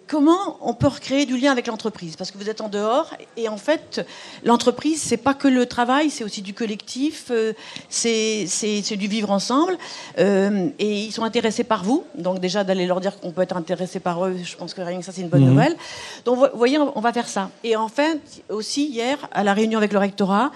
comment 0.09 0.57
on 0.63 0.75
peut 0.75 0.89
recréer 0.89 1.27
du 1.27 1.37
lien 1.37 1.53
avec 1.53 1.67
l'entreprise? 1.67 2.17
Parce 2.17 2.31
que 2.31 2.39
vous 2.39 2.49
êtes 2.49 2.61
en 2.61 2.69
dehors 2.69 3.15
et 3.37 3.49
en 3.49 3.59
fait, 3.59 4.05
l'entreprise, 4.43 5.01
c'est 5.01 5.19
pas 5.19 5.35
que 5.35 5.47
le 5.47 5.67
travail, 5.67 6.11
c'est 6.11 6.25
aussi 6.25 6.43
du 6.43 6.55
collectif, 6.55 7.27
euh, 7.31 7.53
c'est 7.89 8.97
du 8.97 9.07
vivre 9.07 9.31
ensemble. 9.31 9.77
Euh, 10.19 10.71
et 10.79 11.05
ils 11.05 11.13
sont 11.13 11.25
intéressés 11.25 11.65
par 11.65 11.85
vous. 11.85 12.05
Donc, 12.17 12.41
déjà, 12.41 12.65
d'aller 12.65 12.87
leur 12.87 13.01
dire 13.01 13.21
qu'on 13.21 13.33
peut 13.33 13.43
être 13.43 13.57
intéressé 13.57 14.01
par 14.01 14.25
eux, 14.25 14.37
je 14.43 14.57
pense 14.57 14.75
que 14.75 14.81
rien 14.81 14.99
que 14.99 15.05
ça, 15.05 15.13
c'est 15.13 15.21
une 15.21 15.29
bonne 15.29 15.45
mhm. 15.45 15.51
nouvelle. 15.51 15.77
Donc, 16.25 16.39
vous 16.39 16.59
voyez, 16.59 16.79
on 16.79 17.01
va 17.01 17.13
faire 17.13 17.29
ça. 17.29 17.51
Et 17.63 17.77
enfin, 17.77 18.15
aussi, 18.49 18.87
hier, 18.87 19.19
à 19.33 19.45
la 19.45 19.53
réunion 19.53 19.79
avec 19.79 19.93
le 19.93 19.99
rectorat, 19.99 20.51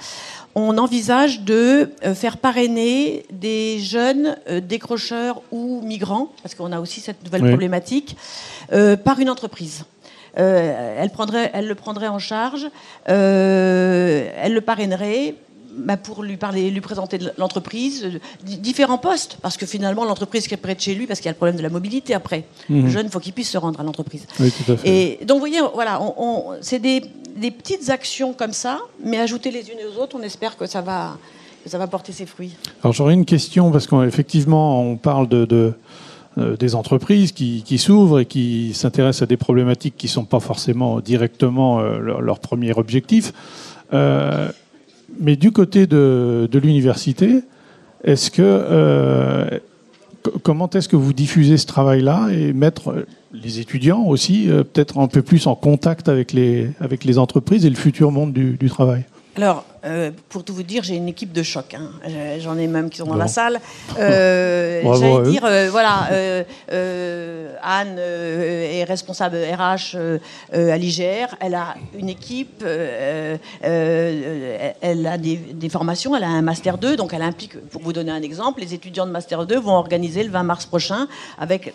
on 0.55 0.79
envisage 0.79 1.41
de 1.41 1.91
euh, 2.05 2.15
faire 2.15 2.37
parrainer 2.37 3.25
des 3.33 3.79
jeunes 3.79 4.37
euh, 4.49 4.61
décrocheurs 4.61 5.43
ou 5.51 5.81
migrants, 5.83 6.33
parce 6.43 6.55
qu'on 6.55 6.73
a 6.73 6.81
aussi 6.81 7.01
cette 7.01 7.25
nouvelle 7.25 7.49
problématique, 7.49 8.17
euh, 8.73 8.97
par 8.97 9.19
une 9.19 9.31
entreprise. 9.31 9.85
elle, 10.35 11.11
prendrait, 11.11 11.51
elle 11.55 11.69
le 11.69 11.75
prendrait 11.75 12.09
en 12.09 12.19
charge, 12.19 12.69
elle 13.07 14.55
le 14.55 14.61
parrainerait 14.61 15.35
bah, 15.77 15.97
pour 15.97 16.23
lui 16.23 16.37
parler, 16.37 16.71
lui 16.71 16.81
présenter 16.81 17.19
l'entreprise, 17.39 18.11
différents 18.45 18.99
postes, 18.99 19.39
parce 19.43 19.57
que 19.57 19.67
finalement 19.67 20.05
l'entreprise 20.05 20.47
qui 20.47 20.55
est 20.55 20.59
près 20.59 20.75
de 20.75 20.81
chez 20.81 20.95
lui, 20.95 21.07
parce 21.07 21.21
qu'il 21.21 21.27
y 21.27 21.29
a 21.29 21.33
le 21.33 21.37
problème 21.37 21.57
de 21.57 21.63
la 21.63 21.71
mobilité 21.71 22.15
après. 22.15 22.45
Mhm. 22.69 22.85
Le 22.85 22.91
jeune, 22.91 23.07
il 23.07 23.13
faut 23.13 23.21
qu'il 23.21 23.33
puisse 23.33 23.51
se 23.51 23.59
rendre 23.59 23.81
à 23.81 23.83
l'entreprise. 23.83 24.27
Et 24.85 25.19
donc 25.27 25.37
vous 25.37 25.41
voyez, 25.41 25.61
voilà, 25.75 26.01
c'est 26.61 26.79
des 26.79 27.03
des 27.37 27.51
petites 27.51 27.91
actions 27.91 28.33
comme 28.33 28.53
ça, 28.53 28.79
mais 29.05 29.19
ajouter 29.19 29.51
les 29.51 29.71
unes 29.71 29.79
aux 29.91 30.03
autres, 30.03 30.17
on 30.19 30.23
espère 30.23 30.57
que 30.57 30.67
ça 30.67 30.81
va, 30.81 31.17
ça 31.67 31.79
va 31.79 31.87
porter 31.87 32.13
ses 32.13 32.27
fruits. 32.27 32.55
Alors 32.83 32.93
j'aurais 32.93 33.15
une 33.15 33.25
question, 33.25 33.71
parce 33.71 33.87
qu'effectivement, 33.87 34.83
on 34.83 34.97
parle 34.97 35.29
de, 35.29 35.75
euh, 36.39 36.57
des 36.57 36.75
entreprises 36.75 37.33
qui, 37.33 37.79
s'ouvrent 37.79 38.21
et 38.21 38.27
qui 38.27 38.75
s'intéressent 38.75 39.23
à 39.23 39.27
des 39.27 39.37
problématiques 39.37 39.97
qui 39.97 40.07
ne 40.07 40.13
sont 40.13 40.25
pas 40.25 40.41
forcément 40.41 41.01
directement 41.01 41.81
euh, 41.81 41.99
leur, 41.99 42.39
premier 42.39 42.73
objectif. 42.73 43.33
Euh, 43.93 44.51
mais 45.21 45.37
du 45.37 45.53
côté 45.53 45.87
de, 45.87 46.49
de 46.51 46.59
l'université, 46.59 47.43
est-ce 48.05 48.31
que 48.31 49.61
comment 50.43 50.71
est-ce 50.71 50.89
que 50.89 50.97
vous 50.97 51.13
diffusez 51.13 51.57
ce 51.57 51.67
travail-là 51.67 52.29
et 52.31 52.53
mettre 52.53 53.07
les 53.33 53.61
étudiants 53.61 54.05
aussi 54.05 54.49
peut-être 54.49 54.99
un 54.99 55.09
peu 55.09 55.23
plus 55.23 55.47
en 55.47 55.55
contact 55.55 56.09
avec 56.09 56.33
les, 56.33 56.71
avec 56.81 57.05
les 57.05 57.19
entreprises 57.19 57.65
et 57.67 57.71
le 57.71 57.77
futur 57.77 58.11
monde 58.11 58.33
du, 58.33 58.69
travail? 58.69 59.05
Euh, 59.85 60.13
pour 60.29 60.45
tout 60.45 60.55
vous 60.55 60.63
dire, 60.63 60.85
j'ai 60.85 60.95
une 60.95 61.09
équipe 61.09 61.33
de 61.33 61.43
choc. 61.43 61.75
Hein. 61.75 61.91
J'en 62.39 62.57
ai 62.57 62.69
même 62.69 62.89
qui 62.89 62.99
sont 62.99 63.07
dans 63.07 63.17
la 63.17 63.27
salle. 63.27 63.61
Euh, 63.99 64.83
J'allais 65.01 65.31
dire, 65.31 65.45
euh, 65.45 65.69
voilà, 65.71 66.09
euh, 66.13 66.45
Anne 67.63 67.99
est 67.99 68.85
responsable 68.85 69.37
RH 69.37 69.97
à 70.53 70.77
l'IGR. 70.77 71.35
Elle 71.41 71.55
a 71.55 71.75
une 71.99 72.09
équipe, 72.09 72.65
elle 72.65 73.41
a 73.63 75.19
des, 75.19 75.37
des, 75.37 75.69
formations, 75.69 76.15
elle 76.15 76.25
a 76.25 76.29
un 76.29 76.43
Master 76.43 76.79
2. 76.79 76.97
Donc 76.97 77.13
elle 77.13 77.23
implique, 77.23 77.59
pour 77.71 77.83
vous 77.83 77.93
donner 77.93 78.13
un 78.13 78.23
exemple, 78.23 78.61
les 78.61 78.75
étudiants 78.75 79.07
de 79.07 79.13
Master 79.13 79.47
2 79.47 79.59
vont 79.59 79.75
organiser 79.75 80.23
le 80.23 80.31
20 80.31 80.43
mars 80.45 80.67
prochain 80.67 81.09
avec 81.39 81.75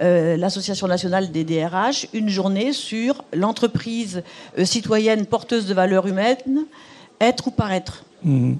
l'Association 0.00 0.88
nationale 0.88 1.30
des 1.30 1.44
DRH 1.44 2.08
une 2.12 2.28
journée 2.28 2.72
sur 2.72 3.22
l'entreprise 3.32 4.22
citoyenne 4.64 5.26
porteuse 5.26 5.66
de 5.66 5.74
valeurs 5.74 6.06
humaines 6.06 6.66
être 7.22 7.48
ou 7.48 7.50
paraître 7.50 8.04
mhm. 8.24 8.58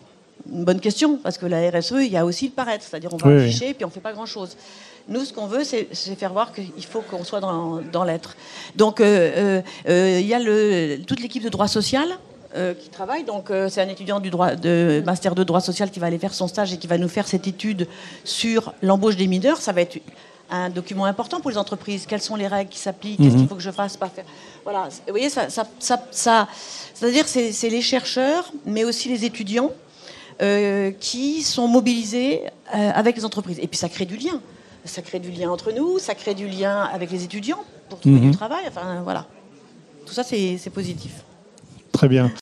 Une 0.51 0.65
bonne 0.65 0.81
question, 0.81 1.19
parce 1.19 1.39
que 1.39 1.47
la 1.47 1.71
RSE, 1.71 1.95
il 2.01 2.11
y 2.11 2.17
a 2.17 2.25
aussi 2.25 2.47
le 2.47 2.53
paraître, 2.53 2.85
c'est-à-dire 2.85 3.15
on 3.15 3.17
va 3.17 3.31
afficher 3.31 3.71
et 3.71 3.75
puis 3.75 3.85
on 3.85 3.89
ne 3.89 3.93
fait 3.93 4.01
pas 4.01 4.13
grand-chose. 4.13 4.57
Nous, 5.09 5.25
ce 5.25 5.33
qu'on 5.33 5.47
veut, 5.47 5.65
c'est 5.65 5.87
faire 6.17 6.33
voir 6.33 6.53
qu'il 6.53 6.85
faut 6.85 7.01
qu'on 7.01 7.25
soit 7.25 7.41
dans, 7.41 8.05
l'être. 8.05 8.37
Donc, 8.77 9.01
euh, 9.01 9.05
euh, 9.37 9.63
euh, 9.89 10.19
il 10.21 10.27
y 10.27 10.35
a 10.35 10.39
le, 10.39 10.99
toute 11.07 11.21
l'équipe 11.21 11.43
de 11.43 11.49
droit 11.49 11.69
social 11.69 12.09
qui 12.81 12.91
travaille. 12.91 13.25
Donc, 13.25 13.51
c'est 13.71 13.81
un 13.81 13.89
étudiant 13.89 14.21
du 14.21 14.29
droit, 14.29 14.57
de 14.57 15.03
master 15.07 15.35
de 15.35 15.43
droit 15.43 15.63
social 15.63 15.91
qui 15.91 15.99
va 15.99 16.09
aller 16.09 16.19
faire 16.19 16.35
son 16.35 16.49
stage 16.49 16.75
et 16.75 16.77
qui 16.77 16.87
va 16.87 16.99
nous 16.99 17.09
faire 17.09 17.27
cette 17.27 17.47
étude 17.47 17.89
sur 18.25 18.75
l'embauche 18.83 19.17
des 19.17 19.27
mineurs. 19.27 19.57
Ça 19.57 19.73
va 19.73 19.81
être 19.81 19.99
un 20.53 20.71
document 20.71 21.07
important 21.07 21.41
pour 21.41 21.51
les 21.51 21.59
entreprises. 21.59 22.07
Quelles 22.07 22.21
sont 22.21 22.37
les 22.37 22.47
règles 22.47 22.71
qui 22.71 22.79
s'appliquent? 22.79 23.19
Qu'est-ce 23.19 23.31
qu'il 23.31 23.43
mhm. 23.43 23.49
faut 23.49 23.55
que 23.55 23.63
je 23.63 23.71
fasse 23.71 23.97
pas 23.97 24.09
faire? 24.09 24.25
Voilà. 24.65 24.89
Vous 25.07 25.13
voyez, 25.13 25.31
ça, 25.31 25.49
ça, 25.49 25.67
ça, 26.11 26.49
c'est-à-dire 26.95 27.27
c'est 27.27 27.69
les 27.69 27.81
chercheurs, 27.81 28.53
mais 28.67 28.85
aussi 28.85 29.09
les 29.09 29.25
étudiants 29.25 29.71
euh, 30.43 30.93
qui 31.01 31.43
sont 31.43 31.69
mobilisés 31.69 32.43
euh, 32.75 32.91
avec 32.95 33.17
les 33.17 33.25
entreprises. 33.25 33.59
Et 33.61 33.67
puis 33.67 33.79
ça 33.79 33.89
crée 33.89 34.07
du 34.07 34.17
lien. 34.17 34.41
Ça 34.85 35.01
crée 35.01 35.21
du 35.21 35.31
lien 35.31 35.49
entre 35.51 35.71
nous, 35.71 35.99
ça 35.99 36.15
crée 36.15 36.35
du 36.35 36.49
lien 36.49 36.83
avec 36.93 37.11
les 37.11 37.23
étudiants 37.25 37.63
pour 37.89 38.01
trouver 38.01 38.19
du 38.19 38.27
mhm. 38.27 38.35
travail. 38.35 38.65
Enfin 38.69 39.01
voilà. 39.03 39.27
Tout 40.07 40.13
ça, 40.13 40.25
c'est 40.25 40.71
positif. 40.73 41.25
Très 41.93 42.09
bien. 42.09 42.33